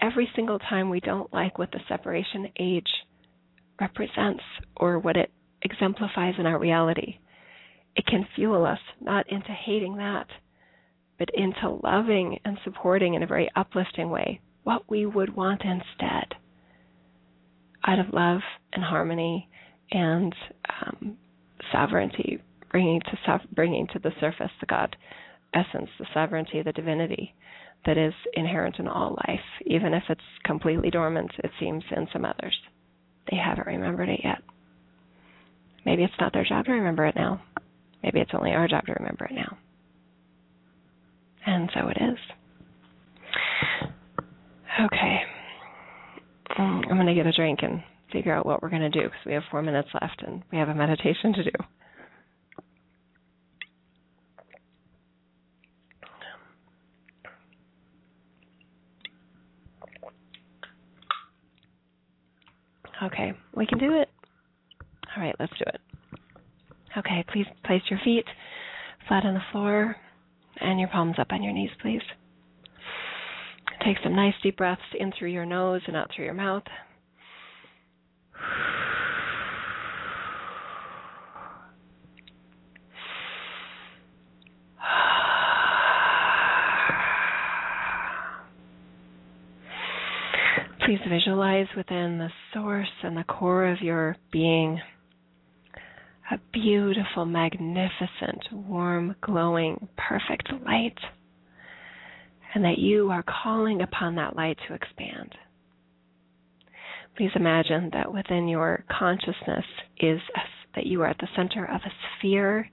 [0.00, 2.86] Every single time we don't like what the separation age
[3.80, 4.42] represents
[4.76, 7.18] or what it exemplifies in our reality.
[7.96, 10.26] It can fuel us not into hating that,
[11.18, 16.34] but into loving and supporting in a very uplifting way what we would want instead
[17.86, 18.40] out of love
[18.72, 19.48] and harmony
[19.90, 20.34] and
[20.82, 21.16] um,
[21.72, 24.96] sovereignty, bringing to bringing to the surface the God
[25.54, 27.34] essence, the sovereignty, the divinity
[27.86, 32.24] that is inherent in all life, even if it's completely dormant, it seems, in some
[32.24, 32.56] others.
[33.30, 34.38] They haven't remembered it yet.
[35.84, 37.42] Maybe it's not their job to remember it now.
[38.02, 39.58] Maybe it's only our job to remember it now.
[41.46, 42.18] And so it is.
[44.86, 45.20] Okay.
[46.58, 47.82] Mm, I'm going to get a drink and
[48.14, 50.58] figure out what we're going to do because we have four minutes left and we
[50.58, 51.50] have a meditation to do.
[63.02, 64.08] Okay, we can do it.
[65.16, 65.80] All right, let's do it.
[66.96, 68.24] Okay, please place your feet
[69.08, 69.96] flat on the floor
[70.60, 72.00] and your palms up on your knees, please.
[73.84, 76.62] Take some nice deep breaths in through your nose and out through your mouth.
[91.08, 94.80] Visualize within the source and the core of your being
[96.30, 100.96] a beautiful, magnificent, warm, glowing, perfect light,
[102.54, 105.34] and that you are calling upon that light to expand.
[107.16, 109.64] Please imagine that within your consciousness
[110.00, 110.40] is a,
[110.74, 112.68] that you are at the center of a sphere,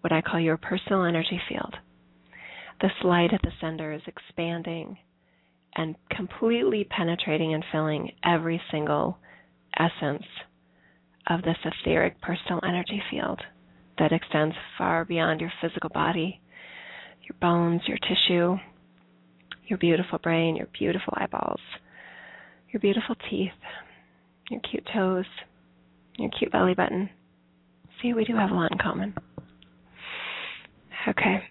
[0.00, 1.74] what I call your personal energy field.
[2.80, 4.98] This light at the center is expanding
[5.76, 9.18] and completely penetrating and filling every single
[9.78, 10.24] essence
[11.28, 13.40] of this etheric personal energy field
[13.98, 16.40] that extends far beyond your physical body,
[17.22, 18.56] your bones, your tissue,
[19.66, 21.60] your beautiful brain, your beautiful eyeballs,
[22.72, 23.50] your beautiful teeth,
[24.50, 25.24] your cute toes,
[26.18, 27.10] your cute belly button.
[28.00, 29.14] See, we do have a lot in common.
[31.08, 31.42] Okay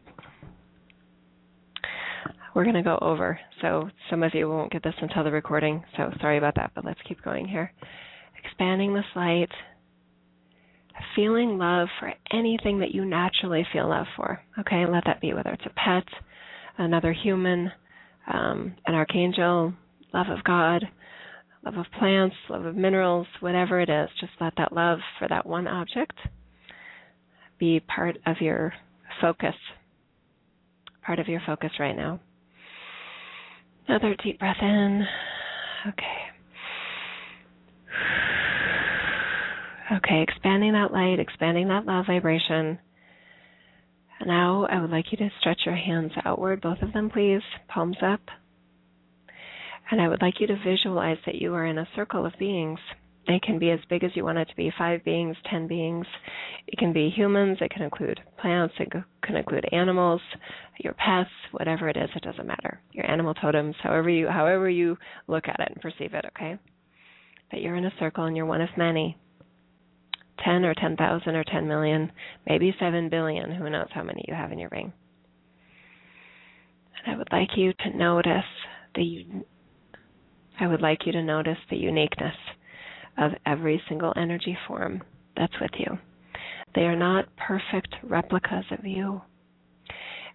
[2.55, 3.37] we're going to go over.
[3.61, 6.85] So some of you won't get this until the recording, so sorry about that, but
[6.85, 7.71] let's keep going here.
[8.43, 9.49] Expanding this light,
[11.15, 14.41] feeling love for anything that you naturally feel love for.
[14.57, 16.05] Okay, let that be whether it's a pet,
[16.77, 17.69] another human,
[18.31, 19.73] um, an archangel,
[20.13, 20.85] love of God,
[21.65, 24.07] love of plants, love of minerals, whatever it is.
[24.21, 26.17] Just let that love for that one object
[27.59, 28.73] be part of your
[29.19, 29.55] focus,
[31.05, 32.21] part of your focus right now.
[33.87, 35.05] Another deep breath in.
[35.87, 36.35] Okay.
[39.97, 42.79] Okay, expanding that light, expanding that love vibration.
[44.25, 47.97] Now I would like you to stretch your hands outward, both of them, please, palms
[48.01, 48.21] up.
[49.91, 52.79] And I would like you to visualize that you are in a circle of beings
[53.27, 56.05] it can be as big as you want it to be five beings, ten beings.
[56.67, 58.91] It can be humans, it can include plants, it
[59.23, 60.21] can include animals,
[60.79, 62.79] your pets, whatever it is, it doesn't matter.
[62.91, 64.97] Your animal totems, however you however you
[65.27, 66.59] look at it and perceive it, okay?
[67.49, 69.17] But you're in a circle and you're one of many.
[70.43, 72.11] 10 or 10,000 or 10 million,
[72.47, 74.91] maybe 7 billion, who knows how many you have in your ring.
[77.05, 78.43] And I would like you to notice
[78.93, 79.25] the
[80.59, 82.35] I would like you to notice the uniqueness
[83.17, 85.01] of every single energy form
[85.35, 85.97] that's with you.
[86.73, 89.21] They are not perfect replicas of you.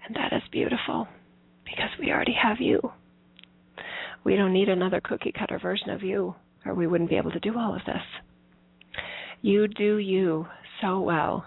[0.07, 1.07] And that is beautiful
[1.65, 2.81] because we already have you.
[4.25, 6.35] We don't need another cookie cutter version of you,
[6.65, 8.03] or we wouldn't be able to do all of this.
[9.43, 10.47] You do you
[10.81, 11.47] so well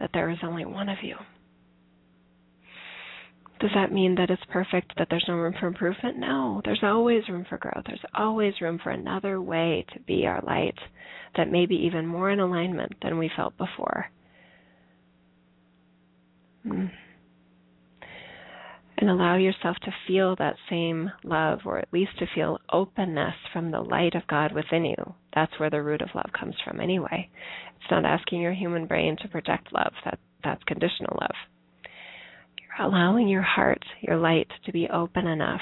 [0.00, 1.16] that there is only one of you.
[3.62, 6.18] Does that mean that it's perfect, that there's no room for improvement?
[6.18, 7.84] No, there's always room for growth.
[7.86, 10.74] There's always room for another way to be our light
[11.36, 14.06] that may be even more in alignment than we felt before.
[16.64, 16.86] Hmm.
[18.98, 23.70] And allow yourself to feel that same love, or at least to feel openness from
[23.70, 25.14] the light of God within you.
[25.36, 27.30] That's where the root of love comes from, anyway.
[27.76, 29.92] It's not asking your human brain to project love.
[30.04, 31.36] That that's conditional love
[32.78, 35.60] allowing your heart, your light, to be open enough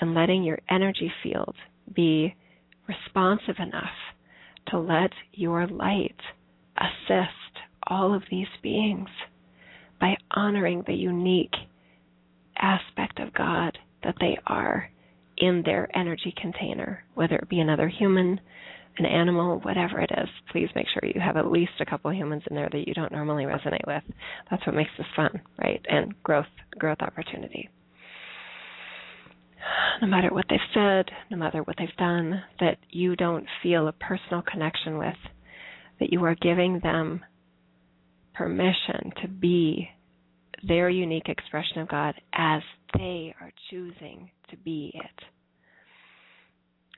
[0.00, 1.54] and letting your energy field
[1.94, 2.34] be
[2.88, 3.90] responsive enough
[4.68, 6.16] to let your light
[6.76, 7.30] assist
[7.86, 9.08] all of these beings
[10.00, 11.54] by honoring the unique
[12.56, 14.90] aspect of God that they are
[15.36, 18.40] in their energy container, whether it be another human,
[18.98, 22.42] an animal, whatever it is, please make sure you have at least a couple humans
[22.50, 24.02] in there that you don't normally resonate with.
[24.50, 25.84] That's what makes this fun, right?
[25.88, 26.46] And growth,
[26.78, 27.70] growth opportunity.
[30.00, 33.92] No matter what they've said, no matter what they've done, that you don't feel a
[33.92, 35.16] personal connection with,
[36.00, 37.24] that you are giving them
[38.34, 39.88] permission to be
[40.66, 42.62] their unique expression of God as
[42.94, 45.24] they are choosing to be it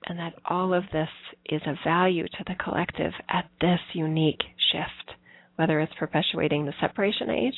[0.06, 1.08] and that all of this
[1.46, 5.16] is of value to the collective at this unique shift,
[5.56, 7.54] whether it's perpetuating the separation age,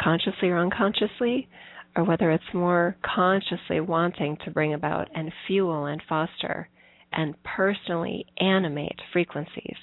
[0.00, 1.48] consciously or unconsciously,
[1.96, 6.68] or whether it's more consciously wanting to bring about and fuel and foster
[7.12, 9.76] and personally animate frequencies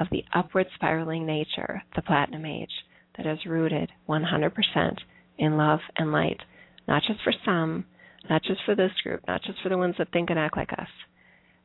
[0.00, 2.70] of the upward spiraling nature, the platinum age,
[3.16, 4.98] that is rooted 100%
[5.38, 6.40] in love and light,
[6.86, 7.84] not just for some,
[8.30, 10.72] not just for this group, not just for the ones that think and act like
[10.72, 10.88] us,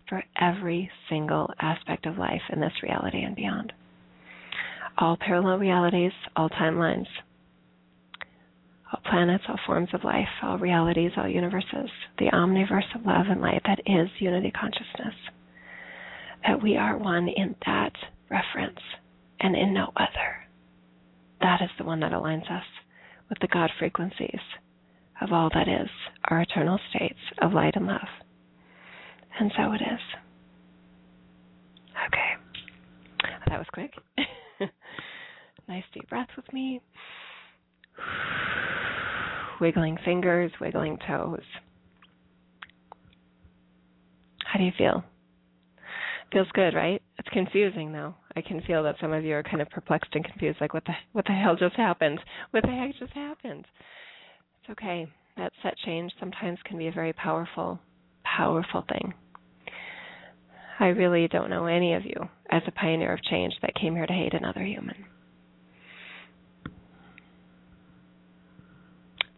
[0.09, 3.73] for every single aspect of life in this reality and beyond.
[4.97, 7.07] All parallel realities, all timelines,
[8.91, 13.41] all planets, all forms of life, all realities, all universes, the omniverse of love and
[13.41, 15.15] light that is unity consciousness.
[16.47, 17.93] That we are one in that
[18.29, 18.79] reference
[19.39, 20.47] and in no other.
[21.41, 22.63] That is the one that aligns us
[23.29, 24.39] with the God frequencies
[25.21, 25.89] of all that is
[26.29, 28.07] our eternal states of light and love.
[29.39, 29.99] And so it is.
[32.07, 32.33] Okay.
[33.47, 33.91] That was quick.
[35.67, 36.81] nice deep breath with me.
[39.61, 41.41] Wiggling fingers, wiggling toes.
[44.45, 45.03] How do you feel?
[46.31, 47.01] Feels good, right?
[47.17, 48.15] It's confusing though.
[48.35, 50.85] I can feel that some of you are kind of perplexed and confused, like what
[50.85, 52.19] the what the hell just happened?
[52.51, 53.65] What the heck just happened?
[54.61, 55.07] It's okay.
[55.37, 57.79] That set change sometimes can be a very powerful,
[58.23, 59.13] powerful thing.
[60.79, 64.05] I really don't know any of you as a pioneer of change that came here
[64.05, 65.05] to hate another human.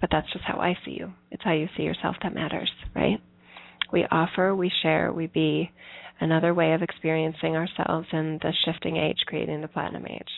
[0.01, 1.13] But that's just how I see you.
[1.31, 3.19] It's how you see yourself that matters, right?
[3.91, 5.71] We offer, we share, we be
[6.21, 10.29] another way of experiencing ourselves in the shifting age, creating the platinum age.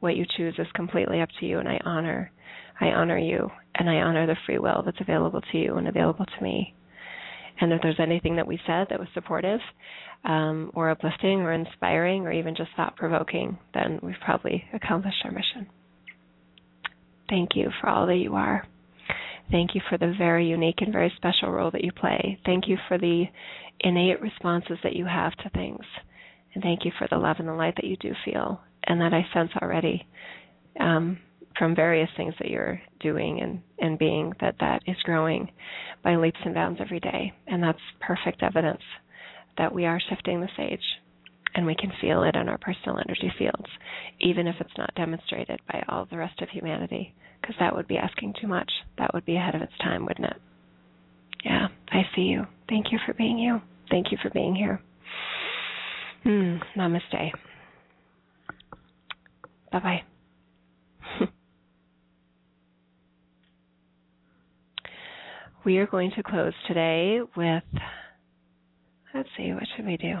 [0.00, 2.30] What you choose is completely up to you, and I honor,
[2.80, 6.26] I honor you, and I honor the free will that's available to you and available
[6.26, 6.74] to me.
[7.60, 9.60] And if there's anything that we said that was supportive
[10.24, 15.30] um, or uplifting or inspiring or even just thought provoking, then we've probably accomplished our
[15.30, 15.66] mission.
[17.28, 18.66] Thank you for all that you are.
[19.50, 22.38] Thank you for the very unique and very special role that you play.
[22.46, 23.24] Thank you for the
[23.80, 25.84] innate responses that you have to things.
[26.54, 29.12] And thank you for the love and the light that you do feel and that
[29.14, 30.06] I sense already.
[30.78, 31.18] Um,
[31.58, 35.50] from various things that you're doing and, and being that that is growing
[36.02, 37.32] by leaps and bounds every day.
[37.46, 38.82] And that's perfect evidence
[39.58, 40.80] that we are shifting the sage
[41.54, 43.68] and we can feel it in our personal energy fields,
[44.20, 47.98] even if it's not demonstrated by all the rest of humanity, because that would be
[47.98, 48.70] asking too much.
[48.98, 50.40] That would be ahead of its time, wouldn't it?
[51.44, 52.46] Yeah, I see you.
[52.68, 53.60] Thank you for being you.
[53.90, 54.80] Thank you for being here.
[56.22, 57.32] Hmm, namaste.
[59.72, 60.02] Bye bye.
[65.64, 67.62] We are going to close today with
[69.14, 70.14] let's see, what should we do?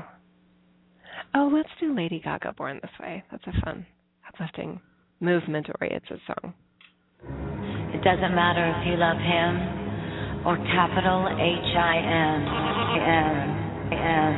[1.34, 3.24] Oh, let's do Lady Gaga Born This Way.
[3.30, 3.86] That's a fun,
[4.28, 4.80] uplifting,
[5.20, 6.54] movement oriented song.
[7.94, 12.42] It doesn't matter if you love him or capital H I M.
[13.02, 13.34] am,
[13.92, 14.34] am,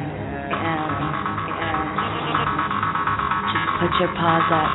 [0.55, 0.90] am.
[3.52, 4.72] Just put your paws up,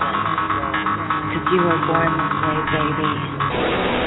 [1.34, 3.99] cause you were born this way, baby.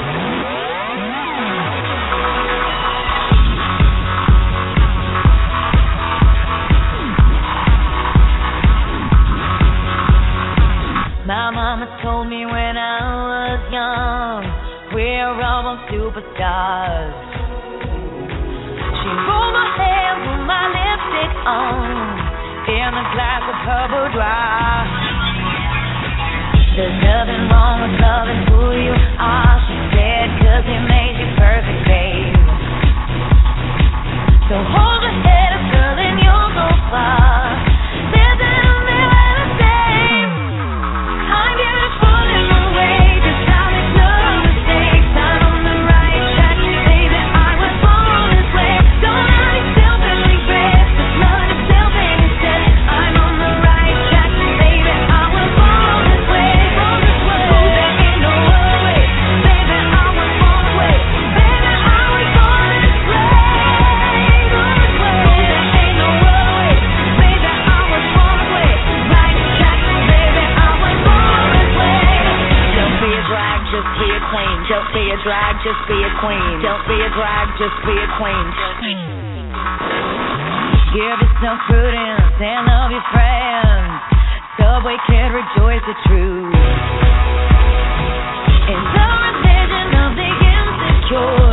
[11.23, 14.43] My mama told me when I was young,
[14.91, 17.15] we're all superstars.
[18.99, 21.87] She rolled my hair, put my lipstick on,
[22.67, 23.55] in a glass of
[24.11, 24.83] dry.
[26.75, 31.81] There's nothing wrong with loving who you are, she said, cause it made you perfect,
[31.87, 32.35] babe.
[34.51, 37.72] So hold your head up, girl, and you'll go far.
[75.03, 76.63] Be a drag, just be a queen.
[76.63, 78.45] Don't be a drag, just be a queen.
[80.95, 83.99] Give yourself prudence and love your friends.
[84.55, 86.55] Subway can rejoice the truth.
[88.63, 91.51] In the religion of the insecure,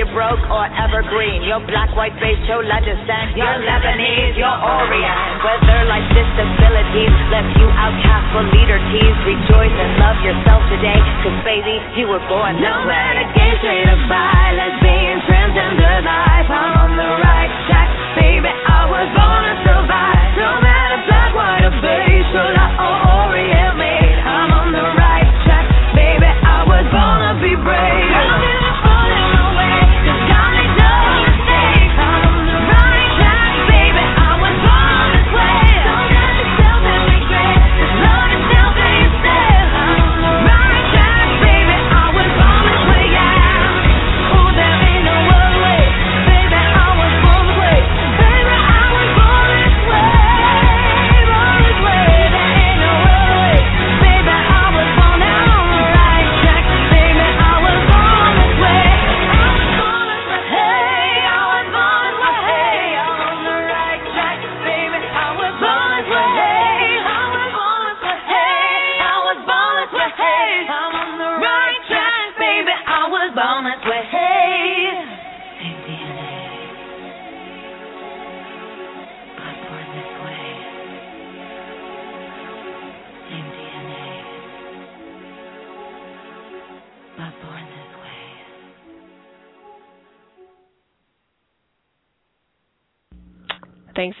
[0.00, 5.16] you're broke or evergreen, your black, white, beige, chola descent, you're Lebanese, you're Orient.
[5.44, 11.36] Whether life's disabilities left you outcast for leader tease, rejoice and love yourself today, cause
[11.44, 12.96] baby, you were born this No way.
[12.96, 18.48] matter gay, straight or bi, lesbian, transgender life, I'm on the right track, baby.
[18.48, 20.28] I was born to survive.
[20.40, 20.50] No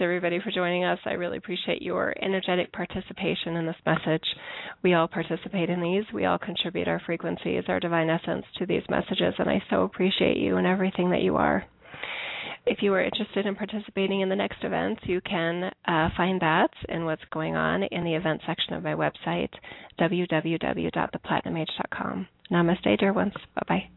[0.00, 0.98] everybody for joining us.
[1.04, 4.24] I really appreciate your energetic participation in this message.
[4.82, 6.04] We all participate in these.
[6.12, 10.36] We all contribute our frequencies, our divine essence to these messages, and I so appreciate
[10.36, 11.64] you and everything that you are.
[12.66, 16.70] If you are interested in participating in the next events, you can uh, find that
[16.88, 19.48] and what's going on in the event section of my website,
[19.98, 22.28] www.theplatinumage.com.
[22.52, 23.32] Namaste, dear ones.
[23.54, 23.88] Bye bye.